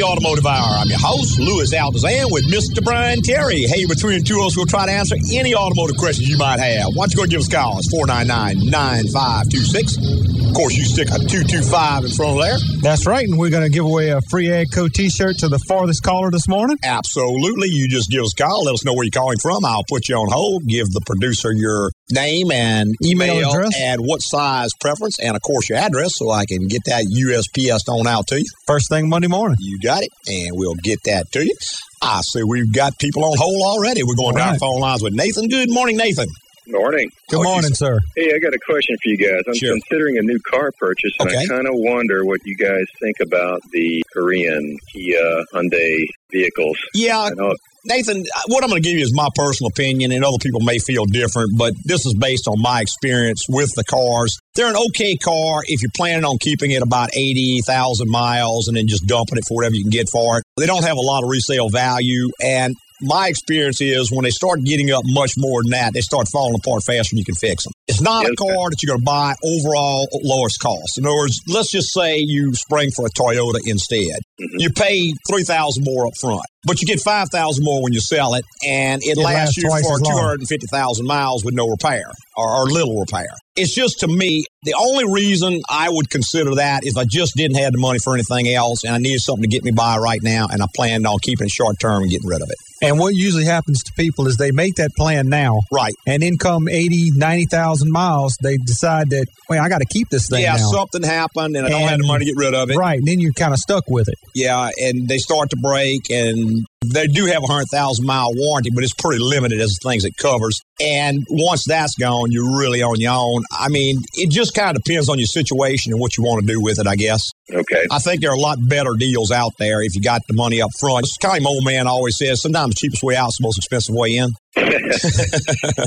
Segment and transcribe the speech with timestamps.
[0.00, 0.80] the Automotive Hour.
[0.80, 2.82] I'm your host, Louis Altazan, with Mr.
[2.82, 3.68] Brian Terry.
[3.68, 6.58] Hey, between the two of us, we'll try to answer any automotive questions you might
[6.58, 6.88] have.
[6.96, 7.76] Why don't you go and give us a call?
[7.76, 10.48] It's 499-9526.
[10.48, 12.56] Of course, you stick a 225 in front of there.
[12.80, 16.00] That's right, and we're going to give away a free AGCO t-shirt to the farthest
[16.02, 16.80] caller this morning.
[16.82, 17.68] Absolutely.
[17.68, 18.64] You just give us a call.
[18.64, 19.66] Let us know where you're calling from.
[19.68, 20.64] I'll put you on hold.
[20.64, 23.74] Give the producer your name and email, Email address.
[23.80, 27.88] and what size preference, and of course your address, so I can get that USPS
[27.88, 28.44] on out to you.
[28.66, 29.56] First thing Monday morning.
[29.60, 31.54] You got it, and we'll get that to you.
[32.02, 34.02] I see we've got people on hold already.
[34.02, 34.52] We're going All down right.
[34.54, 35.48] the phone lines with Nathan.
[35.48, 36.26] Good morning, Nathan.
[36.68, 37.10] Morning.
[37.28, 37.98] Good How are you, morning, sir.
[38.16, 39.42] Hey, I got a question for you guys.
[39.48, 39.74] I'm Sure.
[39.74, 41.38] considering a new car purchase, and Okay.
[41.38, 46.76] I kind of wonder what you guys think about the Korean Kia Hyundai vehicles.
[46.94, 50.24] Yeah, I know Nathan, what I'm going to give you is my personal opinion, and
[50.24, 54.36] other people may feel different, but this is based on my experience with the cars.
[54.54, 58.86] They're an okay car if you're planning on keeping it about 80,000 miles and then
[58.86, 60.44] just dumping it for whatever you can get for it.
[60.56, 64.60] They don't have a lot of resale value, and my experience is when they start
[64.64, 67.64] getting up much more than that, they start falling apart faster than you can fix
[67.64, 67.72] them.
[67.88, 70.98] It's not a car that you're going to buy overall lowest cost.
[70.98, 74.20] In other words, let's just say you spring for a Toyota instead.
[74.40, 74.60] Mhm.
[74.60, 78.44] You pay 3000 more up front, but you get 5000 more when you sell it,
[78.66, 82.04] and it, It lasts lasts you for 250,000 miles with no repair
[82.36, 83.28] or, or little repair.
[83.56, 87.56] It's just to me, the only reason I would consider that is I just didn't
[87.58, 90.20] have the money for anything else, and I needed something to get me by right
[90.22, 92.56] now, and I planned on keeping it short term and getting rid of it.
[92.82, 95.92] And what usually happens to people is they make that plan now, Right.
[96.06, 100.28] and then come 80, 90,000 miles, they decide that, wait, I got to keep this
[100.30, 100.70] thing yeah, now.
[100.70, 102.76] something happened, and I don't have the money to get rid of it.
[102.76, 104.14] Right, and then you're kind of stuck with it.
[104.34, 108.70] Yeah, and they start to break, and they do have a hundred thousand mile warranty,
[108.74, 110.58] but it's pretty limited as the things it covers.
[110.80, 113.42] And once that's gone, you're really on your own.
[113.52, 116.52] I mean, it just kind of depends on your situation and what you want to
[116.52, 117.20] do with it, I guess.
[117.52, 117.84] okay.
[117.90, 120.62] I think there are a lot better deals out there if you got the money
[120.62, 121.00] up front.
[121.04, 123.58] It's kind of old man always says, sometimes the cheapest way out is the most
[123.58, 124.30] expensive way in.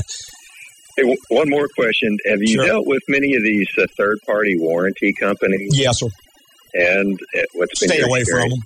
[0.96, 2.16] Hey, one more question.
[2.26, 2.66] Have you Sure.
[2.66, 5.70] dealt with many of these uh, third-party warranty companies?
[5.72, 6.06] Yes, sir.
[6.74, 7.18] And
[7.54, 8.58] what's been Stay your away from them.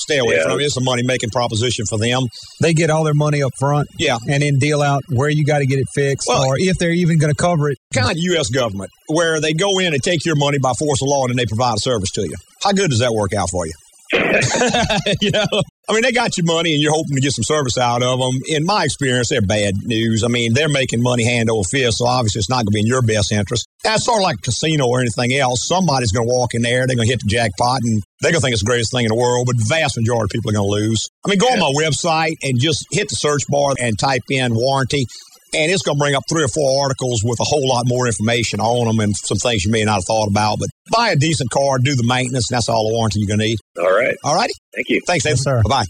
[0.00, 0.42] Stay away Yeah.
[0.42, 0.60] from them.
[0.60, 2.22] It's a money making proposition for them.
[2.60, 4.18] They get all their money up front Yeah.
[4.28, 6.90] and then deal out where you got to get it fixed Well- or if they're
[6.90, 7.78] even going to cover it.
[7.94, 8.48] kind of U.S.
[8.48, 11.36] government, where they go in and take your money by force of law and then
[11.36, 12.34] they provide a service to you.
[12.64, 13.72] How good does that work out for you?
[15.20, 17.78] you know, I mean, they got your money and you're hoping to get some service
[17.78, 18.34] out of them.
[18.46, 20.22] In my experience, they're bad news.
[20.24, 22.80] I mean, they're making money hand over fist, so obviously it's not going to be
[22.80, 23.66] in your best interest.
[23.82, 25.66] That's sort of like a casino or anything else.
[25.66, 28.40] Somebody's going to walk in there, they're going to hit the jackpot, and they're going
[28.40, 30.50] to think it's the greatest thing in the world, but the vast majority of people
[30.50, 31.04] are going to lose.
[31.26, 34.54] I mean, go on my website and just hit the search bar and type in
[34.54, 35.06] warranty
[35.54, 38.06] and it's going to bring up three or four articles with a whole lot more
[38.06, 40.58] information on them and some things you may not have thought about.
[40.58, 43.40] But buy a decent car, do the maintenance, and that's all the warranty you're going
[43.40, 43.58] to need.
[43.78, 44.14] All right.
[44.24, 44.54] All righty.
[44.74, 45.00] Thank you.
[45.06, 45.36] Thanks, Nathan.
[45.38, 45.62] Yes, sir.
[45.64, 45.84] Bye bye.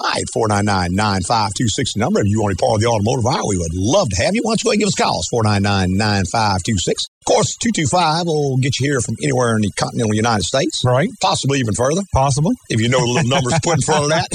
[0.00, 2.20] All right, 499 9526 number.
[2.22, 4.30] If you want to be part of the automotive hour, we would love to have
[4.30, 4.46] you.
[4.46, 5.18] Why don't you go ahead and give us a call?
[5.18, 7.02] It's 499 9526.
[7.02, 11.10] Of course, 225 will get you here from anywhere in the continental United States, Right,
[11.20, 12.54] possibly even further, possible.
[12.70, 14.30] if you know the little numbers put in front of that.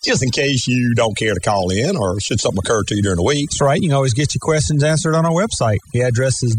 [0.00, 3.02] Just in case you don't care to call in or should something occur to you
[3.04, 3.52] during the week.
[3.52, 3.76] That's right.
[3.76, 5.76] You can always get your questions answered on our website.
[5.92, 6.56] The address is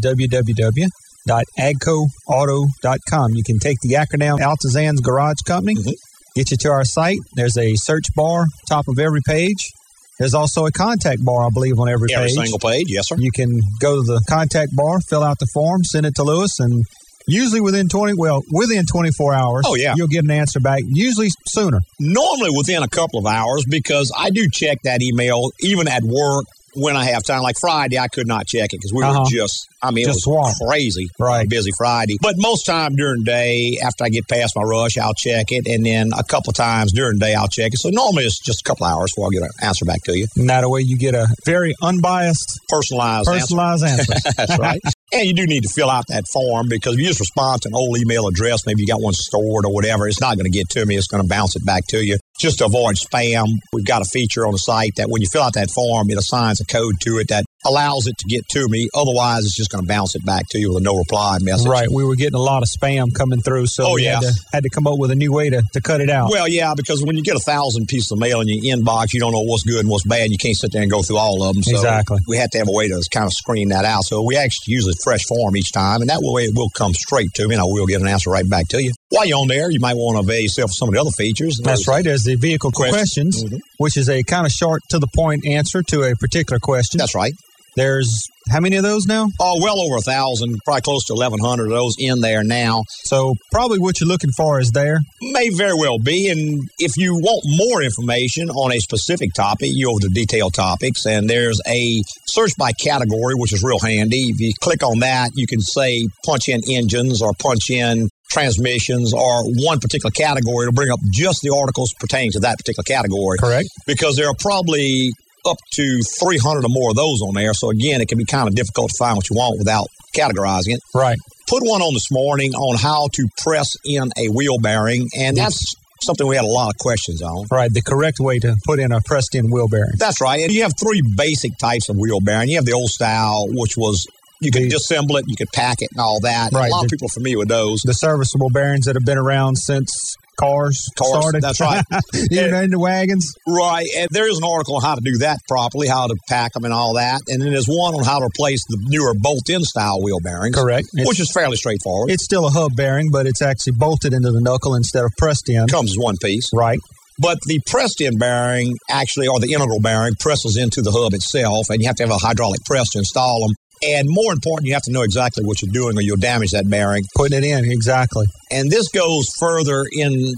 [1.28, 3.30] www.agcoauto.com.
[3.34, 5.92] You can take the acronym Altazan's Garage Company, Mhm.
[6.34, 7.18] get you to our site.
[7.36, 9.70] There's a search bar top of every page.
[10.18, 12.36] There's also a contact bar, I believe, on every, Every page.
[12.36, 13.16] single page, yes, sir.
[13.18, 13.48] You can
[13.80, 16.84] go to the contact bar, fill out the form, send it to Louis, and
[17.26, 19.94] usually within 20, well, within 24 hours, Oh, yeah.
[19.96, 21.78] you'll get an answer back, usually sooner.
[21.98, 26.44] normally within a couple of hours because I do check that email even at work
[26.74, 27.42] when I have time.
[27.42, 29.20] Like Friday, I could not check it because we Uh-huh.
[29.20, 30.60] were just, I mean, Just it was swamped.
[30.68, 31.08] crazy.
[31.18, 31.48] Right.
[31.48, 32.16] Busy Friday.
[32.20, 35.66] But most time during the day, after I get past my rush, I'll check it.
[35.66, 37.78] And then a couple times during the day, I'll check it.
[37.80, 40.26] So normally it's just a couple hours before I get an answer back to you.
[40.36, 43.40] And that way you get a very unbiased, Personalized answer.
[43.40, 44.14] personalized answer.
[44.36, 44.80] That's right.
[45.22, 47.68] And you do need to fill out that form because if you just respond to
[47.68, 50.58] an old email address, maybe you got one stored or whatever, it's not going to
[50.58, 50.96] get to me.
[50.96, 52.18] It's going to bounce it back to you.
[52.40, 55.44] Just to avoid spam, we've got a feature on the site that when you fill
[55.44, 58.66] out that form, it assigns a code to it that allows it to get to
[58.68, 58.88] me.
[58.94, 61.66] Otherwise, it's just going to bounce it back to you with a no reply message.
[61.68, 64.14] Right, we were getting a lot of spam coming through, so Oh, we yeah.
[64.16, 66.30] had, to, had to come up with a new way to, to cut it out.
[66.30, 69.20] Well, yeah, because when you get a thousand pieces of mail in your inbox, you
[69.20, 70.30] don't know what's good and what's bad.
[70.30, 71.62] You can't sit there and go through all of them.
[71.62, 72.18] So Exactly.
[72.28, 74.02] We have to have a way to kind of screen that out.
[74.04, 76.92] So we actually use a fresh form each time, and that way it will come
[76.94, 78.92] straight to me, and I will get an answer right back to you.
[79.10, 81.10] While you're on there, you might want to avail yourself of some of the other
[81.10, 81.60] features.
[81.62, 82.02] That's right.
[82.02, 82.94] There's the vehicle Question.
[82.94, 83.58] questions, Mhm.
[83.78, 86.98] which is a kind of short to the point answer to a particular question.
[86.98, 87.32] That's right.
[87.76, 89.28] There's how many of those now?
[89.40, 92.82] Oh, well over a thousand, probably close to 1,100 of those in there now.
[93.04, 94.98] So probably what you're looking for is there.
[95.20, 96.28] May very well be.
[96.28, 101.06] And if you want more information on a specific topic, you go to detailed topics,
[101.06, 104.30] and there's a search by category, which is real handy.
[104.30, 109.12] If you click on that, you can say punch in engines or punch in transmissions
[109.12, 113.36] or one particular category to bring up just the articles pertaining to that particular category.
[113.38, 113.68] Correct.
[113.86, 115.12] Because there are probably
[115.46, 117.52] up to 300 or more of those on there.
[117.54, 120.74] So again, it can be kind of difficult to find what you want without categorizing
[120.74, 120.80] it.
[120.94, 121.18] Right.
[121.48, 125.74] Put one on this morning on how to press in a wheel bearing, and that's
[126.02, 127.46] something we had a lot of questions on.
[127.50, 127.72] Right.
[127.72, 129.92] The correct way to put in a pressed in wheel bearing.
[129.98, 130.40] That's right.
[130.40, 132.48] And you have three basic types of wheel bearing.
[132.48, 134.06] You have the old style, which was
[134.40, 136.52] you could disassemble it, you could pack it, and all that.
[136.52, 136.68] Right.
[136.68, 137.80] A lot The- of people are familiar with those.
[137.84, 141.42] The serviceable bearings that have been around since cars, Cars, started.
[141.42, 141.84] that's right.
[142.30, 143.32] Even in the wagons.
[143.46, 143.86] Right.
[143.96, 146.64] And there is an article on how to do that properly, how to pack them
[146.64, 147.20] and all that.
[147.28, 150.56] And then there's one on how to replace the newer bolt-in style wheel bearings.
[150.56, 150.86] Correct.
[150.94, 152.10] It's- Which is fairly straightforward.
[152.10, 155.48] It's still a hub bearing, but it's actually bolted into the knuckle instead of pressed
[155.48, 155.66] in.
[155.68, 156.48] comes as one piece.
[156.54, 156.78] Right.
[157.20, 161.80] But the pressed-in bearing actually, or the integral bearing, presses into the hub itself, and
[161.80, 163.54] you have to have a hydraulic press to install them.
[163.82, 166.70] And more important, you have to know exactly what you're doing, or you'll damage that
[166.70, 167.02] bearing.
[167.16, 168.26] Putting it in, exactly.
[168.50, 170.34] And this goes further into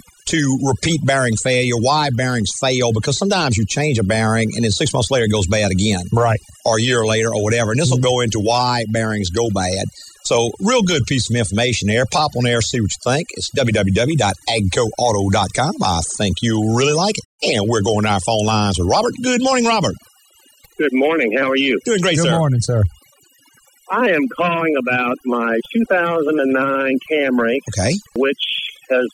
[0.62, 4.92] repeat bearing failure, why bearings fail, because sometimes you change a bearing, and then six
[4.92, 6.40] months later it goes bad again, Right.
[6.64, 7.72] or a year later, or whatever.
[7.72, 8.16] And this will mm-hmm.
[8.16, 9.84] go into why bearings go bad.
[10.24, 12.06] So, real good piece of information there.
[12.10, 13.26] Pop on there, see what you think.
[13.32, 15.72] It's www.agcoauto.com.
[15.82, 17.24] I think you'll really like it.
[17.54, 19.12] And we're going to our phone lines with Robert.
[19.22, 19.94] Good morning, Robert.
[20.78, 21.36] Good morning.
[21.38, 21.78] How are you?
[21.84, 22.38] Doing great, Good sir.
[22.38, 22.82] morning, sir.
[23.94, 27.92] I am calling about my 2009 Camry, Okay.
[28.16, 28.44] which
[28.90, 29.06] has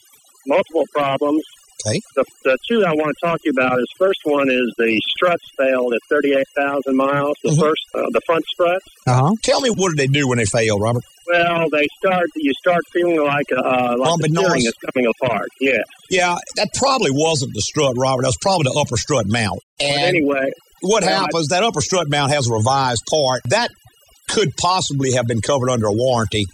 [0.47, 1.43] multiple problems.
[1.87, 1.99] Okay.
[2.15, 5.01] The, the two I want to talk to you about is first one is the
[5.17, 7.35] struts failed at 38,000 miles.
[7.43, 7.61] The Mhm.
[7.61, 8.85] first, uh, the front struts.
[9.07, 9.31] Uh huh.
[9.43, 11.03] Tell me, what did they do when they failed, Robert?
[11.33, 12.27] Well, they start.
[12.37, 15.49] You start feeling like uh, like the steering is coming apart.
[15.61, 15.79] Yeah.
[16.11, 18.23] Yeah, that probably wasn't the strut, Robert.
[18.23, 19.61] That was probably the upper strut mount.
[19.79, 20.51] But anyway,
[20.83, 23.41] what I- happens, that upper strut mount has a revised part.
[23.49, 23.71] That
[24.33, 26.47] could possibly have been covered under a warranty.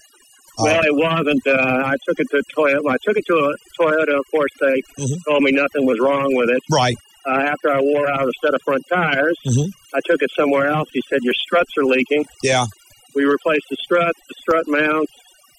[0.58, 1.46] Uh, well, it wasn't.
[1.46, 2.80] Uh, I took it to Toyota.
[2.88, 4.16] I took it to a Toyota.
[4.18, 5.16] Of course, they Mhm.
[5.28, 6.62] told me nothing was wrong with it.
[6.70, 6.96] right.
[7.28, 9.66] Uh, after I wore out a set of front tires, Mhm.
[9.92, 10.88] I took it somewhere else.
[10.92, 12.24] He said your struts are leaking.
[12.42, 12.66] Yeah.
[13.16, 15.10] We replaced the struts, the strut mounts,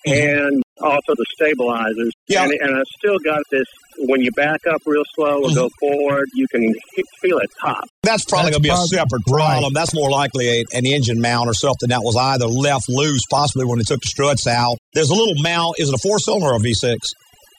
[0.05, 2.11] and also the stabilizers.
[2.29, 2.33] Mm-hmm.
[2.33, 2.43] Yeah.
[2.43, 3.65] And, and I still got this.
[3.99, 7.83] When you back up real slow or go forward, you can he- feel it pop.
[8.03, 9.73] That's probably going to be a separate problem.
[9.73, 13.65] That's more likely a, an engine mount or something that was either left loose, possibly
[13.65, 14.77] when they took the struts out.
[14.93, 15.75] There's a little mount.
[15.79, 16.95] Is it a four cylinder or a V6?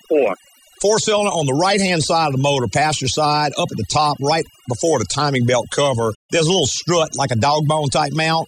[0.08, 0.34] Four.
[0.80, 3.86] Four cylinder on the right hand side of the motor, passenger side, up at the
[3.92, 6.14] top, right before the timing belt cover.
[6.30, 8.46] There's a little strut, like a dog bone type mount.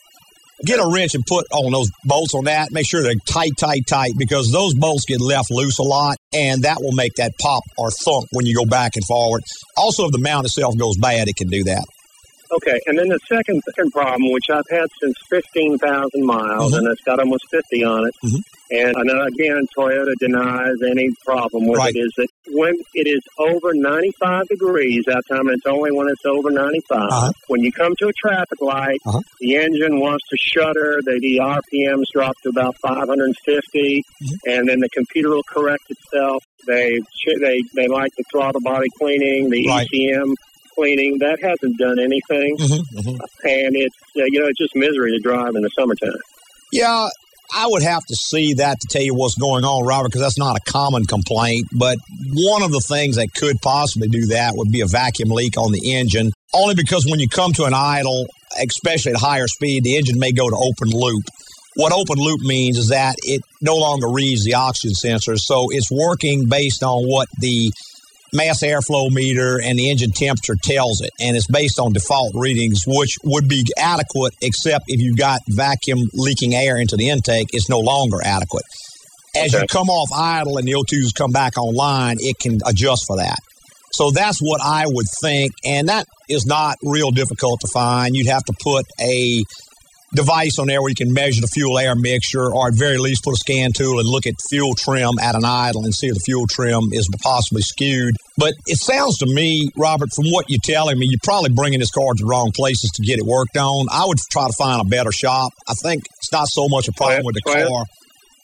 [0.65, 2.71] Get a wrench and put on those bolts on that.
[2.71, 6.63] Make sure they're tight, tight, tight, because those bolts get left loose a lot, and
[6.63, 9.43] that will make that pop or thump when you go back and forward.
[9.77, 11.85] Also, if the mount itself goes bad, it can do that.
[12.53, 16.79] Okay, and then the second second problem, which I've had since fifteen thousand miles, Mhm.
[16.79, 18.15] and it's got almost fifty on it.
[18.27, 18.41] Mhm.
[18.73, 21.93] And know again, Toyota denies any problem with Right.
[21.95, 21.99] it.
[21.99, 26.25] Is that when it is over ninety-five degrees that time, and it's only when it's
[26.25, 27.33] over 95 Uh-huh.
[27.49, 29.21] When you come to a traffic light, Uh-huh.
[29.41, 31.01] the engine wants to shudder.
[31.05, 34.51] The, the RPMs drop to about five hundred and fifty, Mm-hmm.
[34.51, 36.43] and then the computer will correct itself.
[36.67, 36.99] They
[37.41, 39.87] they they like the throttle body cleaning, the Right.
[39.93, 40.35] ECM
[40.77, 41.19] cleaning.
[41.19, 43.17] That hasn't done anything Mm-hmm, mm-hmm.
[43.49, 46.21] and it's uh, you know it's just misery to drive in the summertime.
[46.73, 47.09] Yeah,
[47.55, 50.39] I would have to see that to tell you what's going on, Robert, because that's
[50.39, 51.67] not a common complaint.
[51.77, 51.99] But
[52.33, 55.73] one of the things that could possibly do that would be a vacuum leak on
[55.73, 58.27] the engine, only because when you come to an idle,
[58.59, 61.25] especially at higher speed, the engine may go to open loop.
[61.77, 65.91] What open loop means is that it no longer reads the oxygen sensor, so it's
[65.91, 67.71] working based on what the
[68.33, 71.11] mass airflow meter and the engine temperature tells it.
[71.21, 75.99] And it's based on default readings, which would be adequate, except if you've got vacuum
[76.15, 78.65] leaking air into the intake, it's no longer adequate.
[79.37, 83.17] As you come off idle and the O2s come back online, it can adjust for
[83.19, 83.39] that.
[83.93, 85.53] So that's what I would think.
[85.65, 88.17] And that is not real difficult to find.
[88.17, 89.45] You'd have to put a
[90.15, 93.23] device on there where you can measure the fuel air mixture, or at very least
[93.25, 96.15] put a scan tool and look at fuel trim at an idle and see if
[96.15, 98.17] the fuel trim is possibly skewed.
[98.37, 101.91] But it sounds to me, Robert, from what you're telling me, you're probably bringing this
[101.91, 103.87] car to the wrong places to get it worked on.
[103.93, 105.53] I would try to find a better shop.
[105.69, 107.85] I think it's not so much a problem with the car.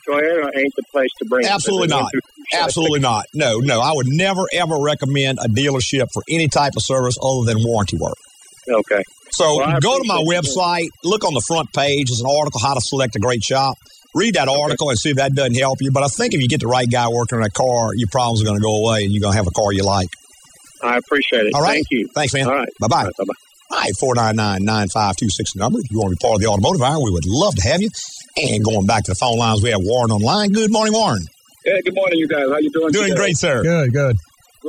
[0.06, 1.44] Toyota ain't the place to bring.
[1.44, 1.50] it.
[1.50, 2.10] Absolutely not.
[2.54, 3.24] Absolutely not.
[3.34, 3.80] No, no.
[3.80, 7.96] I would never, ever recommend a dealership for any type of service other than warranty
[7.98, 8.14] work.
[8.68, 9.02] Okay.
[9.36, 10.56] So Well, go to my appreciate you.
[10.56, 12.08] website, look on the front page.
[12.08, 13.76] There's an article, How to Select a Great Shop.
[14.14, 15.92] Read that article and see if that doesn't help you.
[15.92, 18.40] But I think if you get the right guy working on that car, your problems
[18.40, 20.08] are going to go away and you're going to have a car you like.
[20.82, 21.52] I appreciate it.
[21.54, 21.74] All right.
[21.84, 22.08] Thank you.
[22.14, 22.46] Thanks, man.
[22.48, 22.68] All right.
[22.80, 23.04] Bye bye.
[23.04, 23.40] Bye-bye.
[23.72, 25.80] All right, 499 9526 number.
[25.80, 27.82] If you want to be part of the automotive hour, we would love to have
[27.82, 27.90] you.
[28.36, 30.50] And going back to the phone lines, we have Warren online.
[30.52, 31.20] Good morning, Warren.
[31.66, 32.46] Yeah, good morning, you guys.
[32.48, 32.92] How you doing?
[32.92, 33.20] Doing today?
[33.20, 33.62] great, sir.
[33.62, 34.16] Good, good.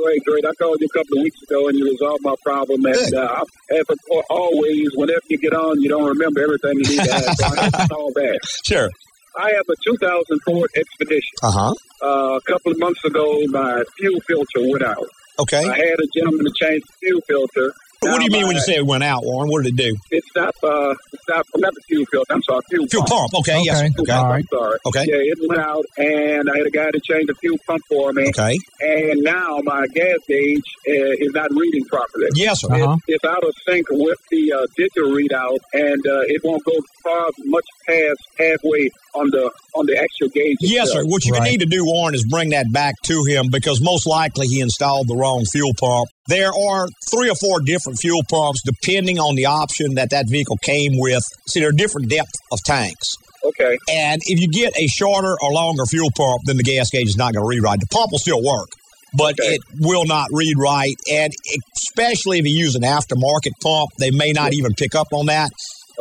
[0.02, 0.44] Great, great.
[0.46, 2.84] I called you a couple of weeks ago and you resolved my problem.
[2.86, 3.84] And uh, as
[4.30, 7.34] always, whenever you get on, you don't remember everything you need to have.
[7.34, 8.38] So I call back.
[8.64, 8.88] Sure.
[9.36, 11.34] I have a 2004 Expedition.
[11.42, 11.74] Uh huh.
[12.02, 15.06] Uh, a couple of months ago, my fuel filter went out.
[15.40, 15.64] Okay.
[15.64, 17.72] I had a gentleman to change the fuel filter.
[18.00, 19.48] What do you mean when you say it went out, Warren?
[19.50, 19.96] What did it do?
[20.10, 20.58] it stopped?
[20.62, 21.48] Uh, it stopped.
[21.56, 22.32] Not the fuel filter.
[22.32, 23.30] I'm sorry, fuel, Fuel pump.
[23.40, 23.60] Okay.
[23.64, 23.78] Yes.
[23.82, 23.90] Okay.
[24.02, 24.12] Okay.
[24.12, 24.44] All right.
[24.52, 24.78] I'm sorry.
[24.86, 25.04] Okay.
[25.08, 28.12] Yeah, it went out, and I had a guy to change the fuel pump for
[28.12, 28.28] me.
[28.28, 28.56] Okay.
[28.80, 32.28] And now my gas gauge uh, is not reading properly.
[32.34, 32.72] Yes, sir.
[32.74, 32.96] Uh-huh.
[33.08, 37.26] It's out of sync with the uh, digital readout, and uh, it won't go far
[37.46, 40.56] much past halfway on the on the actual gauge.
[40.60, 41.02] Yes, sir.
[41.04, 41.50] What you Right.
[41.50, 45.08] need to do, Warren, is bring that back to him because most likely he installed
[45.08, 46.08] the wrong fuel pump.
[46.28, 50.56] There are three or four different fuel pumps depending on the option that that vehicle
[50.62, 51.22] came with.
[51.48, 53.16] See, there are different depth of tanks.
[53.44, 53.78] Okay.
[53.90, 57.16] And if you get a shorter or longer fuel pump, then the gas gauge is
[57.16, 57.78] not going to read right.
[57.80, 58.68] The pump will still work,
[59.16, 59.54] but Okay.
[59.54, 60.94] it will not read right.
[61.10, 61.32] And
[61.76, 65.50] especially if you use an aftermarket pump, they may not even pick up on that.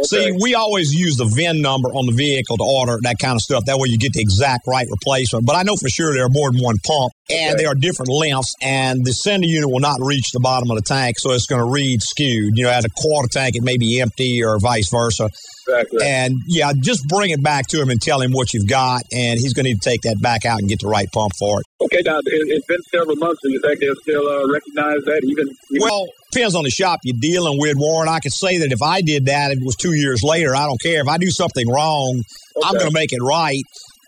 [0.04, 3.42] See, we always use the VIN number on the vehicle to order that kind of
[3.42, 3.63] stuff.
[3.66, 5.46] That way you get the exact right replacement.
[5.46, 7.63] But I know for sure there are more than one pump and Okay.
[7.63, 10.84] they are different lengths and the sender unit will not reach the bottom of the
[10.84, 11.16] tank.
[11.20, 12.54] So it's going to read skewed.
[12.56, 15.30] You know, at a quarter tank, it may be empty or vice versa.
[15.68, 16.00] Exactly.
[16.06, 19.01] And yeah, just bring it back to him and tell him what you've got.
[19.12, 21.32] And he's going to need to take that back out and get the right pump
[21.39, 21.66] for it.
[21.84, 22.01] okay.
[22.06, 25.22] Now it, it's been several months, and you think they'll still uh, recognize that?
[25.27, 28.10] Even, even Well, depends on the shop you're dealing with, Warren.
[28.10, 30.56] I could say that if I did that, it was two years later.
[30.56, 31.02] I don't care.
[31.02, 32.22] If I do something wrong,
[32.64, 33.64] I'm going to make it right.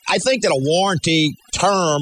[0.07, 2.01] I think that a warranty term,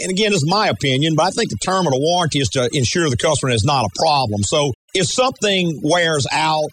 [0.00, 2.48] and again, this is my opinion, but I think the term of the warranty is
[2.50, 4.42] to ensure the customer is not a problem.
[4.42, 6.68] So if something wears out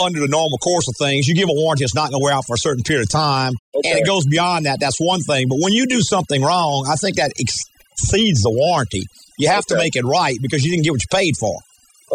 [0.00, 2.34] under the normal course of things, you give a warranty, it's not going to wear
[2.34, 3.52] out for a certain period of time.
[3.74, 4.80] And it goes beyond that.
[4.80, 5.46] That's one thing.
[5.48, 9.02] But when you do something wrong, I think that exceeds the warranty.
[9.38, 11.54] You have to make it right because you didn't get what you paid for.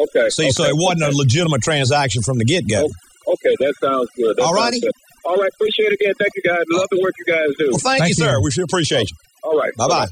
[0.04, 0.30] Okay.
[0.30, 1.12] See, so it wasn't okay.
[1.12, 2.86] a legitimate transaction from the get go.
[3.28, 4.38] Okay, that sounds good.
[4.38, 4.80] That All righty.
[4.80, 4.92] Good.
[5.26, 6.14] All right, Appreciate it again.
[6.18, 6.64] Thank you, guys.
[6.72, 7.70] Love the work you guys do.
[7.70, 8.32] Well, thank, Thank you, sir.
[8.32, 8.42] you.
[8.42, 9.18] We sure appreciate you.
[9.44, 9.72] All right.
[9.78, 10.08] Bye bye.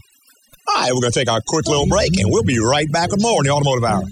[0.68, 3.12] All right, we're going to take our quick little break, and we'll be right back
[3.12, 4.04] with more in the Automotive Hour.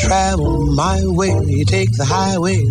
[0.00, 2.62] Travel my way, take the highway,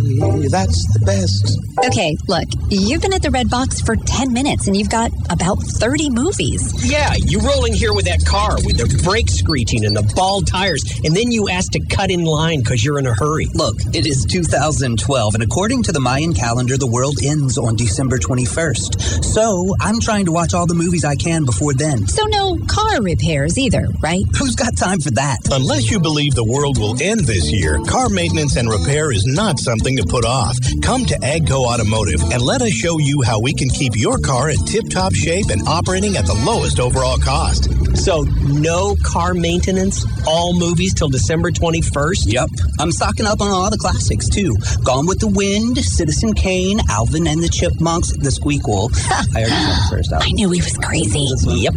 [0.49, 1.59] that's the best.
[1.85, 5.57] Okay, look, you've been at the Red Box for 10 minutes and you've got about
[5.61, 6.61] 30 movies.
[6.85, 10.45] Yeah, you roll in here with that car with the brakes screeching and the bald
[10.45, 13.47] tires, and then you ask to cut in line because you're in a hurry.
[13.53, 18.19] Look, it is 2012, and according to the Mayan calendar, the world ends on December
[18.19, 19.23] 21st.
[19.25, 22.07] So I'm trying to watch all the movies I can before then.
[22.07, 23.01] So no car
[23.43, 24.23] repairs either, right?
[24.37, 25.37] Who's got time for that?
[25.51, 29.59] Unless you believe the world will end this year, car maintenance and repair is not
[29.59, 30.57] something to put off.
[30.81, 34.49] Come to Agco Automotive and let us show you how we can keep your car
[34.49, 37.69] in tip top shape and operating at the lowest overall cost.
[37.95, 42.25] So, no car maintenance, all movies till December 21st?
[42.25, 42.49] Yep.
[42.79, 44.57] I'm stocking up on all the classics, too.
[44.83, 48.89] Gone with the Wind, Citizen Kane, Alvin and the Chipmunks, The Squeakquel.
[49.35, 50.25] I already said the first out.
[50.25, 51.25] I knew he was crazy.
[51.45, 51.75] Yep.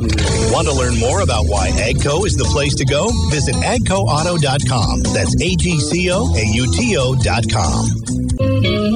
[0.53, 3.09] Want to learn more about why Agco is the place to go?
[3.31, 5.03] Visit agcoauto.com.
[5.15, 8.87] That's A G C O A U T O.com.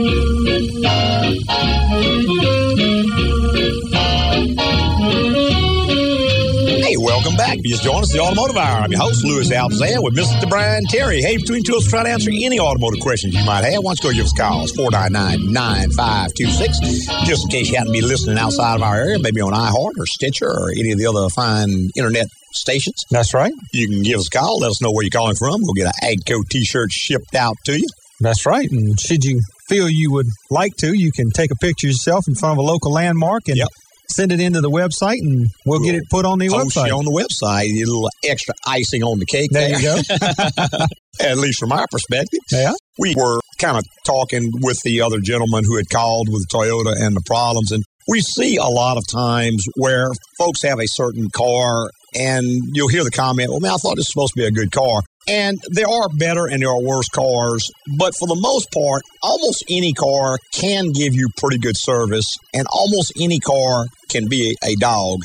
[6.80, 7.56] Hey, welcome back.
[7.62, 8.82] You just joined us, the Automotive Hour.
[8.82, 10.48] I'm your host, Louis Altazan, with Mr.
[10.48, 11.20] Brian Terry.
[11.22, 13.82] Hey, between two of us, try to answer any automotive questions you might have.
[13.82, 14.62] Why don't you go give us a call?
[14.64, 17.24] It's 499-9526.
[17.24, 19.98] Just in case you happen to be listening outside of our area, maybe on iHeart
[19.98, 23.52] or Stitcher or any of the other fine internet stations, That's right.
[23.72, 24.58] you can give us a call.
[24.60, 25.56] Let us know where you're calling from.
[25.60, 27.86] We'll get an Agco t-shirt shipped out to you.
[28.20, 28.68] That's right.
[28.70, 32.24] And should you feel you would like to, you can take a picture of yourself
[32.28, 33.68] in front of a local landmark and Yep.
[34.14, 36.92] send it into the website, and we'll get it put on the website.
[36.92, 37.70] on the website.
[37.70, 39.96] A little extra icing on the cake There there.
[39.98, 40.84] you go.
[41.20, 42.40] At least from our perspective.
[42.50, 42.72] Yeah.
[42.98, 47.14] we were kind of talking with the other gentleman who had called with Toyota and
[47.16, 47.70] the problems.
[47.72, 52.88] And we see a lot of times where folks have a certain car and you'll
[52.88, 55.02] hear the comment, well, man, I thought this was supposed to be a good car.
[55.28, 57.70] And there are better and there are worse cars.
[57.98, 62.26] But for the most part, almost any car can give you pretty good service.
[62.54, 65.18] And almost any car can be a dog,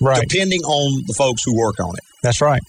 [0.00, 0.26] Right.
[0.26, 2.62] depending on the folks who work on it That's right.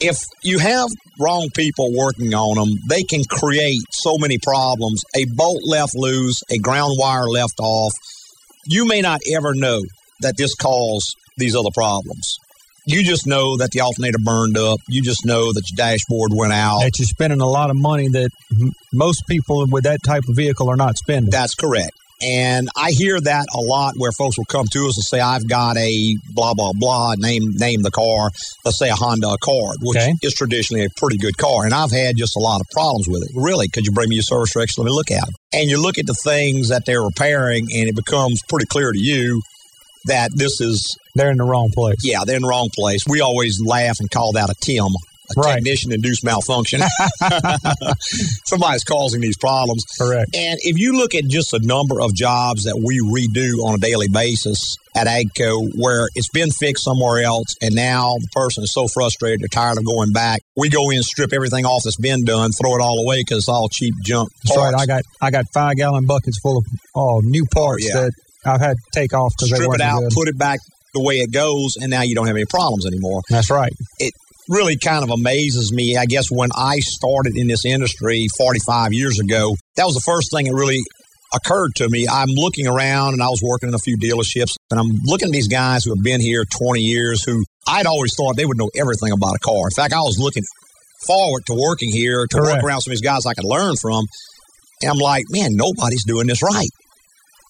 [0.00, 0.88] if you have
[1.20, 5.02] wrong people working on them, they can create so many problems.
[5.14, 7.92] A bolt left loose, a ground wire left off.
[8.66, 9.80] You may not ever know
[10.22, 12.34] that this caused these other problems.
[12.86, 14.78] You just know that the alternator burned up.
[14.88, 16.80] You just know that your dashboard went out.
[16.80, 20.36] That you're spending a lot of money that m- most people with that type of
[20.36, 21.30] vehicle are not spending.
[21.30, 21.90] That's correct.
[22.22, 25.46] And I hear that a lot where folks will come to us and say, I've
[25.46, 28.30] got a blah, blah, blah, name name the car.
[28.64, 30.12] Let's say a Honda Accord, which Okay.
[30.22, 31.66] is traditionally a pretty good car.
[31.66, 33.30] And I've had just a lot of problems with it.
[33.34, 34.78] Really, could you bring me your service records?
[34.78, 35.34] Let me look at them.
[35.52, 38.98] And you look at the things that they're repairing, and it becomes pretty clear to
[38.98, 39.42] you
[40.06, 41.96] that this is They're in the wrong place.
[42.04, 43.00] yeah, they're in the wrong place.
[43.08, 45.54] We always laugh and call that a TIM, a Right.
[45.56, 46.80] technician induced malfunction.
[48.46, 49.82] Somebody's causing these problems.
[49.98, 50.30] Correct.
[50.36, 53.78] And if you look at just the number of jobs that we redo on a
[53.78, 58.72] daily basis at AGCO where it's been fixed somewhere else and now the person is
[58.72, 62.24] so frustrated they're tired of going back, we go in, strip everything off that's been
[62.24, 64.28] done, throw it all away because it's all cheap junk.
[64.44, 64.74] That's right.
[64.74, 68.02] I got I got five gallon buckets full of oh new parts yeah.
[68.02, 68.12] that
[68.46, 70.10] I've had to take off because they weren't Strip it out, good.
[70.14, 70.60] put it back
[70.96, 73.20] the way it goes, and now you don't have any problems anymore.
[73.28, 73.72] That's right.
[73.98, 74.12] it
[74.48, 75.96] really kind of amazes me.
[75.96, 80.30] I guess when I started in this industry 45 years ago, that was the first
[80.32, 80.80] thing that really
[81.34, 82.06] occurred to me.
[82.08, 85.32] I'm looking around and I was working in a few dealerships and I'm looking at
[85.32, 88.70] these guys who have been here 20 years who I'd always thought they would know
[88.78, 89.66] everything about a car.
[89.66, 90.44] In fact, I was looking
[91.06, 92.62] forward to working here to Correct.
[92.62, 94.04] work around some of these guys I could learn from.
[94.82, 96.70] And I'm like, man, nobody's doing this right.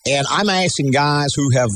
[0.06, 1.68] And I'm asking guys who have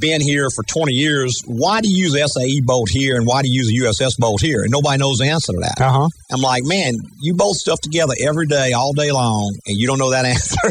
[0.00, 3.42] been here for 20 years, why do you use a SAE bolt here and why
[3.42, 4.62] do you use a USS bolt here?
[4.62, 5.80] And nobody knows the answer to that.
[5.80, 6.08] Uh huh.
[6.32, 9.98] I'm like, man, you bolt stuff together every day, all day long, and you don't
[9.98, 10.56] know that answer.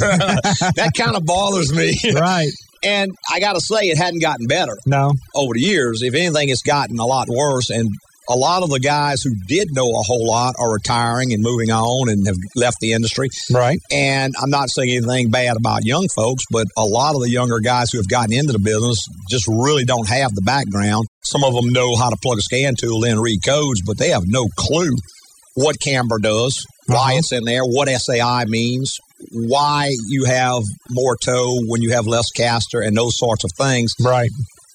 [0.75, 1.93] that kind of bothers me.
[2.13, 2.49] Right.
[2.83, 5.11] And I got to say, it hadn't gotten better No.
[5.35, 6.01] over the years.
[6.01, 7.69] If anything, it's gotten a lot worse.
[7.69, 7.89] And
[8.29, 11.71] a lot of the guys who did know a whole lot are retiring and moving
[11.71, 13.27] on and have left the industry.
[13.51, 13.79] Right.
[13.91, 17.59] And I'm not saying anything bad about young folks, but a lot of the younger
[17.59, 21.05] guys who have gotten into the business just really don't have the background.
[21.23, 24.09] Some of them know how to plug a scan tool in, read codes, but they
[24.09, 24.95] have no clue
[25.55, 27.17] what camber does, why Uh-huh.
[27.17, 28.97] it's in there, what SAI means,
[29.31, 33.91] why you have more toe when you have less caster, and those sorts of things.
[33.99, 34.29] Right.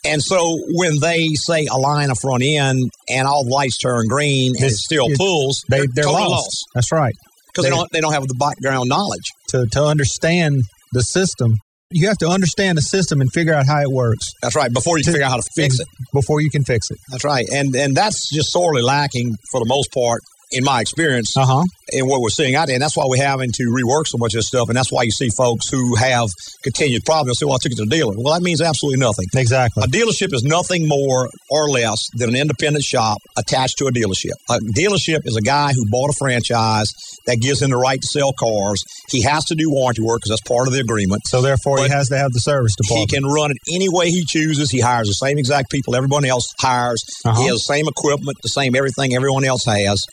[0.06, 0.38] And so
[0.74, 4.74] when they say align a front end and all the lights turn green and it
[4.74, 6.56] still it- pulls, They they're totally lost.
[6.74, 7.14] That's right.
[7.52, 9.26] because they They- don't they don't have the background knowledge.
[9.50, 11.54] To to understand the system,
[11.90, 14.72] you have to understand the system and figure out how it works That's right.
[14.72, 15.86] Before you To- figure out how to fix it.
[16.12, 16.98] before you can fix it.
[17.10, 17.46] That's right.
[17.52, 20.20] And and that's just sorely lacking for the most part
[20.52, 21.64] in my experience Uh huh.
[21.92, 22.74] in what we're seeing out there.
[22.76, 24.68] And that's why we're having to rework so much of this stuff.
[24.68, 26.28] And that's why you see folks who have
[26.62, 28.14] continued problems say, well, I took it to the dealer.
[28.16, 29.26] Well, that means absolutely nothing.
[29.34, 29.82] Exactly.
[29.82, 34.34] A dealership is nothing more or less than an independent shop attached to a dealership.
[34.50, 36.88] A dealership is a guy who bought a franchise
[37.26, 38.82] that gives him the right to sell cars.
[39.10, 41.22] He has to do warranty work because that's part of the agreement.
[41.26, 43.10] So therefore, he has to have the service department.
[43.10, 44.70] He can run it any way he chooses.
[44.70, 47.02] He hires the same exact people everyone else hires.
[47.24, 47.40] Uh-huh.
[47.40, 50.04] He has the same equipment, the same everything everyone else has.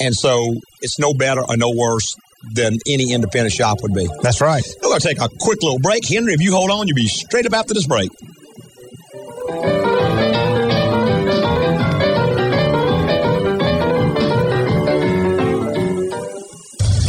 [0.00, 2.14] And so it's no better or no worse
[2.54, 4.06] than any independent shop would be.
[4.22, 4.62] That's right.
[4.82, 6.06] We're going to take a quick little break.
[6.08, 8.10] Henry, if you hold on, you'll be straight up after this break.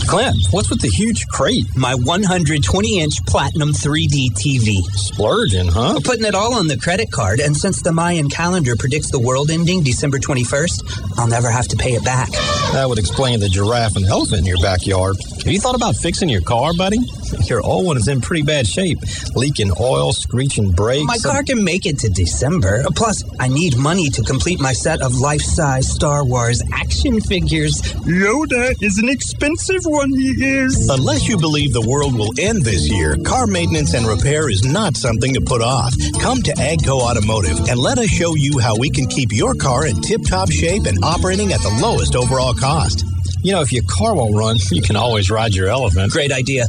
[0.10, 1.66] Clint, what's with the huge crate?
[1.78, 4.82] My 120 inch Platinum 3D TV.
[4.98, 5.94] Splurging, huh?
[5.98, 9.20] I'm putting it all on the credit card, and since the Mayan calendar predicts the
[9.20, 12.32] world ending December 21st, I'll never have to pay it back.
[12.74, 15.18] That would explain the giraffe and elephant in your backyard.
[15.44, 16.98] Have you thought about fixing your car, buddy?
[17.46, 18.98] Your old one is in pretty bad shape.
[19.36, 21.06] Leaking oil, screeching brakes.
[21.06, 22.84] My car can make it to December.
[22.96, 27.82] Plus, I need money to complete my set of life size Star Wars action figures.
[28.06, 30.90] Yoda is an expensive one, he is.
[30.90, 34.96] Unless you believe the world will end this year, car maintenance and repair is not
[34.96, 35.94] something to put off.
[36.22, 39.86] Come to Agco Automotive and let us show you how we can keep your car
[39.86, 43.04] in tip top shape and operating at the lowest overall cost.
[43.44, 46.12] You know, if your car won't run, you can always ride your elephant.
[46.12, 46.66] Great idea.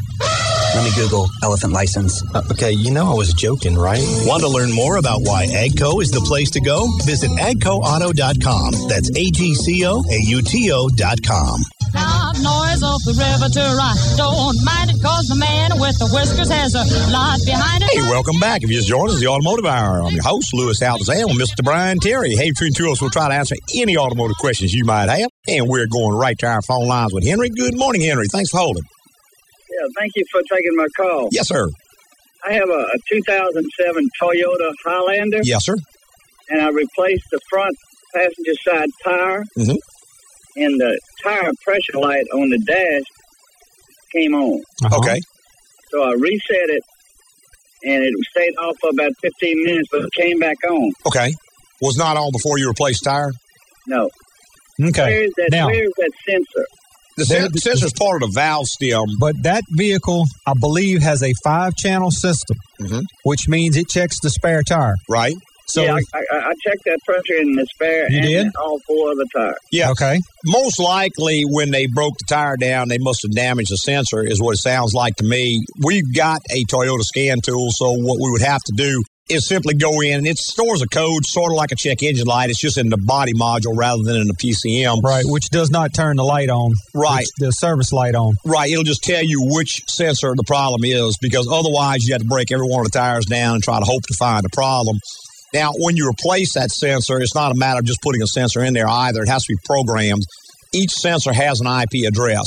[0.74, 2.22] Let me Google elephant license.
[2.34, 4.02] Uh, okay, you know I was joking, right?
[4.26, 6.86] Want to learn more about why Agco is the place to go?
[7.04, 8.88] Visit agcoauto.com.
[8.88, 11.60] That's A G C O A U T O.com.
[12.50, 13.98] Loud noise off the river to right.
[14.16, 16.82] Don't mind it cause the man with the whiskers has a
[17.12, 17.90] lot behind it.
[17.94, 18.62] Hey, welcome back.
[18.62, 20.02] If you just joined us, the Automotive Hour.
[20.02, 21.62] I'm your host, Louis Altazan, with Mr.
[21.62, 22.34] Brian Terry.
[22.34, 25.30] Hey, between two of us, we'll try to answer any automotive questions you might have.
[25.48, 27.50] And we're going right to our phone lines with Henry.
[27.50, 28.26] Good morning, Henry.
[28.32, 28.82] Thanks for holding.
[29.70, 31.28] Yeah, thank you for taking my call.
[31.32, 31.66] Yes, sir.
[32.44, 35.76] I have a, a 2007 Toyota Highlander, Yes, sir.
[36.48, 37.76] and I replaced the front
[38.14, 39.76] passenger side tire Mhm.
[40.56, 43.02] and the tire pressure light on the dash
[44.14, 44.60] came on.
[44.84, 44.96] Uh-huh.
[44.98, 45.20] Okay.
[45.92, 46.82] So I reset it,
[47.84, 50.90] and it stayed off for about 15 minutes, but it came back on.
[51.06, 51.32] Okay.
[51.80, 53.30] Was not on before you replaced tire?
[53.86, 54.08] No.
[54.82, 55.02] Okay.
[55.02, 55.48] Where is that?
[55.50, 56.66] Now- where is that sensor?
[57.16, 59.04] The There- sen- sensor's part of the valve stem.
[59.18, 63.02] But that vehicle, I believe, has a five channel system, Mhm.
[63.24, 64.94] which means it checks the spare tire.
[65.08, 65.34] Right.
[65.70, 68.46] So, yeah, I, I, I checked that pressure in the spare You and did?
[68.60, 69.54] all four of the tires.
[69.72, 69.90] Yeah.
[69.90, 70.18] okay.
[70.46, 74.40] Most likely, when they broke the tire down, they must have damaged the sensor, is
[74.40, 75.64] what it sounds like to me.
[75.84, 79.74] We've got a Toyota scan tool, so what we would have to do is simply
[79.74, 80.14] go in.
[80.18, 82.50] And it stores a code, sort of like a check engine light.
[82.50, 85.02] It's just in the body module rather than in the PCM.
[85.02, 86.72] Right, which does not turn the light on.
[86.94, 87.26] Right.
[87.38, 88.34] The service light on.
[88.44, 88.70] Right.
[88.70, 92.50] It'll just tell you which sensor the problem is because otherwise you have to break
[92.52, 94.96] every one of the tires down and try to hope to find a problem.
[95.52, 98.62] Now, when you replace that sensor, it's not a matter of just putting a sensor
[98.62, 99.22] in there either.
[99.22, 100.22] It has to be programmed.
[100.72, 102.46] Each sensor has an IP address,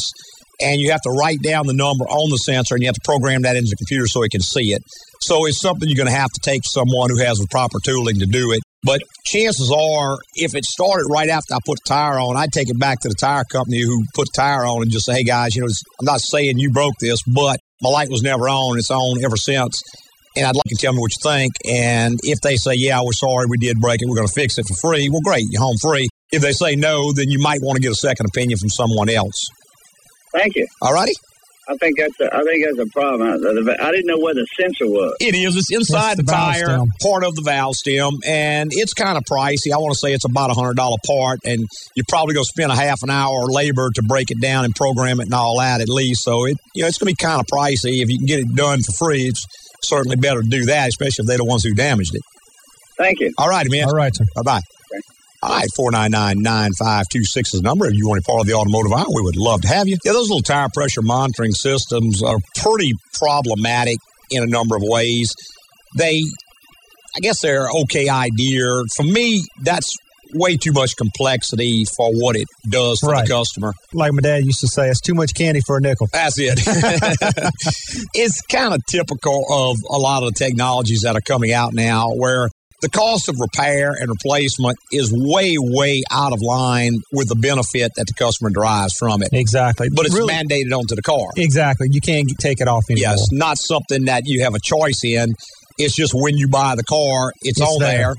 [0.61, 3.03] and you have to write down the number on the sensor and you have to
[3.03, 4.81] program that into the computer so it can see it.
[5.21, 8.19] So it's something you're going to have to take someone who has the proper tooling
[8.19, 8.61] to do it.
[8.83, 12.69] But chances are, if it started right after I put the tire on, I'd take
[12.69, 15.23] it back to the tire company who put the tire on and just say, hey
[15.23, 18.77] guys, you know, I'm not saying you broke this, but my light was never on.
[18.77, 19.81] It's on ever since.
[20.35, 21.53] And I'd like you to tell me what you think.
[21.69, 24.57] And if they say, yeah, we're sorry, we did break it, we're going to fix
[24.57, 26.07] it for free, well, great, you're home free.
[26.31, 29.09] If they say no, then you might want to get a second opinion from someone
[29.09, 29.47] else.
[30.33, 30.65] Thank you.
[30.81, 31.13] All righty?
[31.69, 33.21] I think that's a, I think that's a problem.
[33.21, 35.15] Uh, I, I didn't know where the sensor was.
[35.21, 35.55] It is.
[35.55, 36.87] It's inside the, the tire, stem.
[37.01, 39.71] part of the valve stem, and it's kind of pricey.
[39.73, 41.63] I want to say it's about a hundred dollar part, and
[41.95, 44.65] you're probably going to spend a half an hour of labor to break it down
[44.65, 46.23] and program it and all that at least.
[46.23, 48.03] So it, you know, it's going to be kind of pricey.
[48.03, 49.45] If you can get it done for free, it's
[49.83, 52.21] certainly better to do that, especially if they're the ones who damaged it.
[52.97, 53.33] Thank you.
[53.37, 53.85] All right, man.
[53.85, 54.25] All right, sir.
[54.35, 54.61] Bye bye.
[55.43, 57.85] All right, 499-9526 is the number.
[57.85, 59.89] If you want to be part of the automotive hour, we would love to have
[59.89, 59.97] you.
[60.05, 63.97] Yeah, those little tire pressure monitoring systems are pretty problematic
[64.31, 65.33] in a number of ways.
[65.97, 66.21] They,
[67.17, 68.63] I guess they're okay idea.
[68.95, 69.93] For me, that's
[70.35, 73.25] way too much complexity for what it does for Right.
[73.27, 73.73] the customer.
[73.93, 76.07] Like my dad used to say, it's too much candy for a nickel.
[76.11, 76.59] That's it.
[78.13, 82.09] it's kind of typical of a lot of the technologies that are coming out now
[82.15, 82.49] where
[82.81, 87.91] the cost of repair and replacement is way, way out of line with the benefit
[87.95, 89.29] that the customer derives from it.
[89.31, 89.87] Exactly.
[89.93, 91.27] But it's Really- mandated onto the car.
[91.37, 91.87] Exactly.
[91.91, 93.11] You can't take it off anymore.
[93.11, 95.33] Yeah, it's not something that you have a choice in.
[95.77, 97.97] It's just when you buy the car, it's, It's on there.
[97.97, 98.13] there.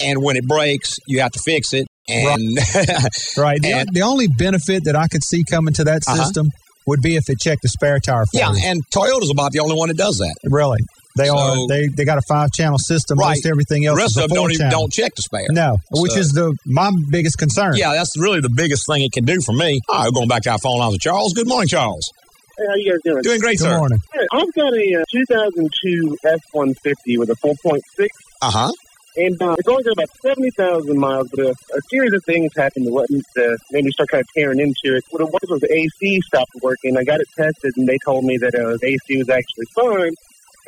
[0.00, 1.86] And when it breaks, you have to fix it.
[2.08, 2.56] And
[3.36, 3.60] Right.
[3.62, 6.22] The, And- the only benefit that I could see coming to that Uh-huh.
[6.24, 6.48] system
[6.86, 8.58] would be if it checked the spare tire for yeah, you.
[8.62, 10.34] and Toyota's about the only one that does that.
[10.44, 10.78] Really.
[11.16, 13.16] They So- are they they got a five channel system.
[13.18, 13.30] Right.
[13.36, 15.46] Most everything else The rest is a of them don't even don't check the spare.
[15.50, 17.76] No, which is the my biggest concern.
[17.76, 19.78] Yeah, that's really the biggest thing it can do for me.
[19.88, 21.32] All right, going back to our phone lines with Charles.
[21.32, 22.10] Good morning, Charles.
[22.58, 23.22] Hey, how you guys doing?
[23.22, 23.78] Doing great, Good sir.
[23.78, 23.98] morning.
[24.12, 28.08] Hey, I've got a uh, 2002 F-150 with a 4.6,
[28.42, 28.72] Uh huh.
[29.16, 32.86] And uh, it's only got about 70,000 miles, but a, a series of things happened
[32.86, 35.02] that uh, made me start kind of tearing into it.
[35.10, 36.96] What it was was the AC stopped working.
[36.96, 40.12] I got it tested, and they told me that uh, the AC was actually fine,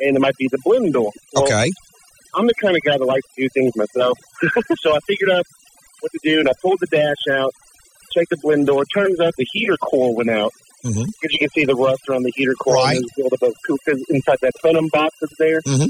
[0.01, 1.11] and it might be the blend door.
[1.33, 1.69] Well, Okay.
[2.35, 4.17] I'm the kind of guy that likes to do things myself.
[4.79, 5.45] so I figured out
[6.01, 7.51] what to do, and I pulled the dash out,
[8.13, 8.83] checked the blend door.
[8.93, 10.51] Turns out the heater core went out.
[10.83, 12.95] Because you can see the rust around the heater core Right.
[12.95, 15.59] and there's buildup of because inside that plenum box that's there.
[15.65, 15.89] Mhm.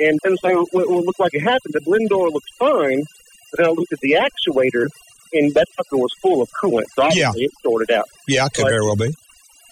[0.00, 3.02] And then so what looked like it happened, the blend door looked fine,
[3.52, 4.86] but then I looked at the actuator,
[5.34, 6.88] and that sucker was full of coolant.
[6.96, 8.06] So obviously it sorted out.
[8.26, 8.70] Yeah, could Right.
[8.70, 9.12] very well be.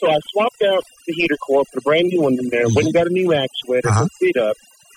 [0.01, 2.87] So I swapped out the heater core, put a brand new one in there, went
[2.87, 4.01] and got a new actuator, Uh-huh.
[4.03, 4.55] hooked it up.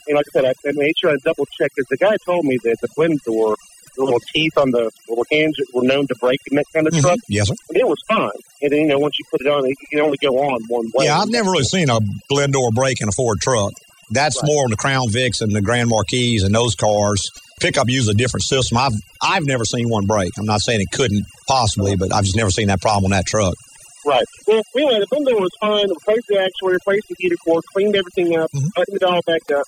[0.08, 2.58] And like I said, I, made sure I double checked because the guy told me
[2.64, 3.56] that the blend door,
[3.96, 6.94] the little teeth on the little hinge were known to break in that kind of
[6.94, 7.02] Mhm.
[7.02, 7.20] truck.
[7.30, 7.54] Yes, sir.
[7.70, 8.30] And it was fine.
[8.62, 10.86] And then, you know, once you put it on, it can only go on one
[10.94, 11.06] way.
[11.06, 13.72] Yeah, I've never really seen a blend door break in a Ford truck.
[14.12, 14.48] That's Right.
[14.52, 17.22] more on the Crown Vics and the Grand Marquis and those cars.
[17.60, 18.78] Pickup uses a different system.
[18.78, 20.32] I've I've never seen one break.
[20.38, 23.26] I'm not saying it couldn't possibly, but I've just never seen that problem on that
[23.26, 23.54] truck.
[24.06, 24.26] Right.
[24.48, 25.86] Well, anyway, the door was fine.
[25.88, 28.68] Replaced the actuator, replaced the heater core, cleaned everything up, Mhm.
[28.76, 29.64] buttoned it all back up.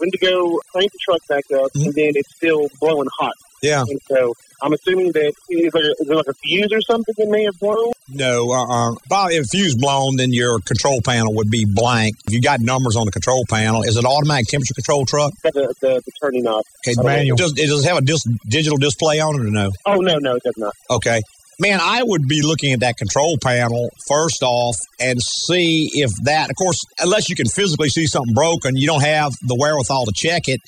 [0.00, 1.84] Went to go crank the truck back up, Mhm.
[1.84, 3.32] and then it's still blowing hot.
[3.62, 3.82] Yeah.
[3.88, 7.28] And so I'm assuming that is there, is there like a fuse or something that
[7.28, 7.92] may have blown?
[8.08, 8.94] No, uh-uh.
[9.08, 12.14] Bob, if fuse blown, then your control panel would be blank.
[12.26, 15.32] If you got numbers on the control panel, is it automatic temperature control truck?
[15.42, 16.62] The, the, the turning knob.
[16.86, 17.36] Okay, Manual.
[17.36, 19.70] Does, does it have a dis- digital display on it or no?
[19.84, 20.72] Oh no, no, it does not.
[20.90, 21.20] Okay.
[21.58, 26.50] Man, I would be looking at that control panel first off and see if that,
[26.50, 30.12] of course, unless you can physically see something broken, you don't have the wherewithal to
[30.14, 30.60] check it.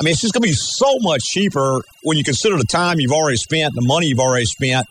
[0.00, 3.00] I mean, it's just going to be so much cheaper when you consider the time
[3.00, 4.86] you've already spent, the money you've already spent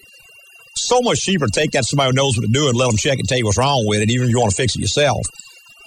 [0.75, 2.87] so much cheaper to take that to somebody who knows what to do and let
[2.87, 4.75] them check and tell you what's wrong with it, even if you want to fix
[4.75, 5.21] it yourself.